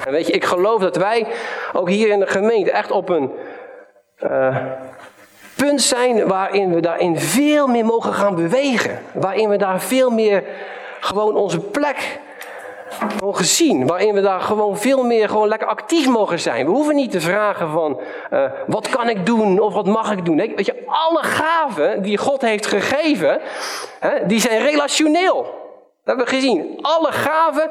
En 0.07 0.13
weet 0.13 0.27
je, 0.27 0.33
ik 0.33 0.45
geloof 0.45 0.81
dat 0.81 0.97
wij 0.97 1.27
ook 1.73 1.89
hier 1.89 2.09
in 2.09 2.19
de 2.19 2.27
gemeente 2.27 2.71
echt 2.71 2.91
op 2.91 3.09
een 3.09 3.31
uh, 4.25 4.57
punt 5.57 5.83
zijn 5.83 6.27
waarin 6.29 6.75
we 6.75 6.81
daarin 6.81 7.19
veel 7.19 7.67
meer 7.67 7.85
mogen 7.85 8.13
gaan 8.13 8.35
bewegen. 8.35 8.99
Waarin 9.13 9.49
we 9.49 9.57
daar 9.57 9.81
veel 9.81 10.11
meer 10.11 10.45
gewoon 11.03 11.37
onze 11.37 11.61
plek 11.61 12.21
mogen 13.23 13.45
zien. 13.45 13.87
Waarin 13.87 14.15
we 14.15 14.21
daar 14.21 14.41
gewoon 14.41 14.79
veel 14.79 15.05
meer 15.05 15.29
gewoon 15.29 15.49
lekker 15.49 15.69
actief 15.69 16.09
mogen 16.09 16.41
zijn. 16.41 16.67
We 16.67 16.71
hoeven 16.71 16.95
niet 16.95 17.11
te 17.11 17.21
vragen 17.21 17.71
van 17.71 18.01
uh, 18.33 18.51
wat 18.67 18.89
kan 18.89 19.09
ik 19.09 19.27
doen 19.27 19.61
of 19.61 19.75
wat 19.75 19.87
mag 19.87 20.13
ik 20.13 20.25
doen. 20.25 20.37
Weet 20.37 20.67
je, 20.67 20.83
alle 20.87 21.23
gaven 21.23 22.03
die 22.03 22.19
God 22.19 22.41
heeft 22.41 22.67
gegeven, 22.67 23.41
hè, 24.01 24.27
die 24.27 24.41
zijn 24.41 24.63
relationeel. 24.63 25.43
Dat 25.43 26.17
hebben 26.17 26.25
we 26.25 26.31
gezien. 26.31 26.79
Alle 26.81 27.13
gaven 27.13 27.71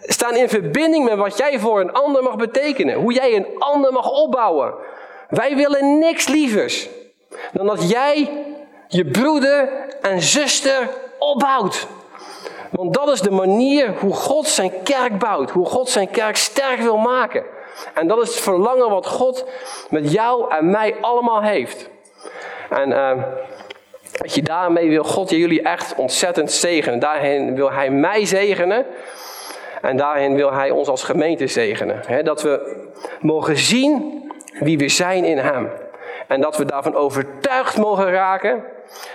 staan 0.00 0.36
in 0.36 0.48
verbinding 0.48 1.04
met 1.04 1.16
wat 1.18 1.38
jij 1.38 1.58
voor 1.58 1.80
een 1.80 1.92
ander 1.92 2.22
mag 2.22 2.36
betekenen. 2.36 2.94
Hoe 2.94 3.12
jij 3.12 3.36
een 3.36 3.46
ander 3.58 3.92
mag 3.92 4.10
opbouwen. 4.10 4.74
Wij 5.28 5.56
willen 5.56 5.98
niks 5.98 6.28
lievers 6.28 6.88
dan 7.52 7.66
dat 7.66 7.90
jij 7.90 8.30
je 8.88 9.04
broeder 9.04 9.68
en 10.00 10.20
zuster 10.20 10.88
opbouwt. 11.18 11.86
Want 12.70 12.94
dat 12.94 13.08
is 13.08 13.20
de 13.20 13.30
manier 13.30 13.94
hoe 13.98 14.14
God 14.14 14.46
zijn 14.46 14.72
kerk 14.82 15.18
bouwt. 15.18 15.50
Hoe 15.50 15.66
God 15.66 15.88
zijn 15.88 16.10
kerk 16.10 16.36
sterk 16.36 16.80
wil 16.80 16.96
maken. 16.96 17.44
En 17.94 18.06
dat 18.06 18.22
is 18.22 18.28
het 18.28 18.40
verlangen 18.40 18.90
wat 18.90 19.06
God 19.06 19.46
met 19.90 20.12
jou 20.12 20.50
en 20.50 20.70
mij 20.70 20.94
allemaal 21.00 21.42
heeft. 21.42 21.88
En 22.70 22.90
uh, 22.90 23.22
je, 24.22 24.42
daarmee 24.42 24.88
wil 24.88 25.04
God 25.04 25.30
jullie 25.30 25.62
echt 25.62 25.94
ontzettend 25.94 26.52
zegenen. 26.52 26.98
Daarin 26.98 27.54
wil 27.54 27.72
Hij 27.72 27.90
mij 27.90 28.24
zegenen. 28.24 28.86
En 29.82 29.96
daarin 29.96 30.34
wil 30.34 30.52
Hij 30.52 30.70
ons 30.70 30.88
als 30.88 31.02
gemeente 31.02 31.46
zegenen. 31.46 32.24
dat 32.24 32.42
we 32.42 32.82
mogen 33.20 33.56
zien 33.56 34.22
wie 34.58 34.78
we 34.78 34.88
zijn 34.88 35.24
in 35.24 35.38
Hem. 35.38 35.70
En 36.26 36.40
dat 36.40 36.56
we 36.56 36.64
daarvan 36.64 36.94
overtuigd 36.94 37.76
mogen 37.76 38.10
raken. 38.10 38.64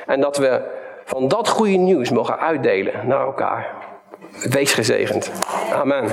En 0.05 0.21
dat 0.21 0.37
we 0.37 0.61
van 1.09 1.27
dat 1.27 1.49
goede 1.49 1.77
nieuws 1.77 2.09
mogen 2.09 2.39
uitdelen 2.39 3.07
naar 3.07 3.19
elkaar. 3.25 3.67
Wees 4.49 4.73
gezegend. 4.73 5.31
Amen. 5.73 6.11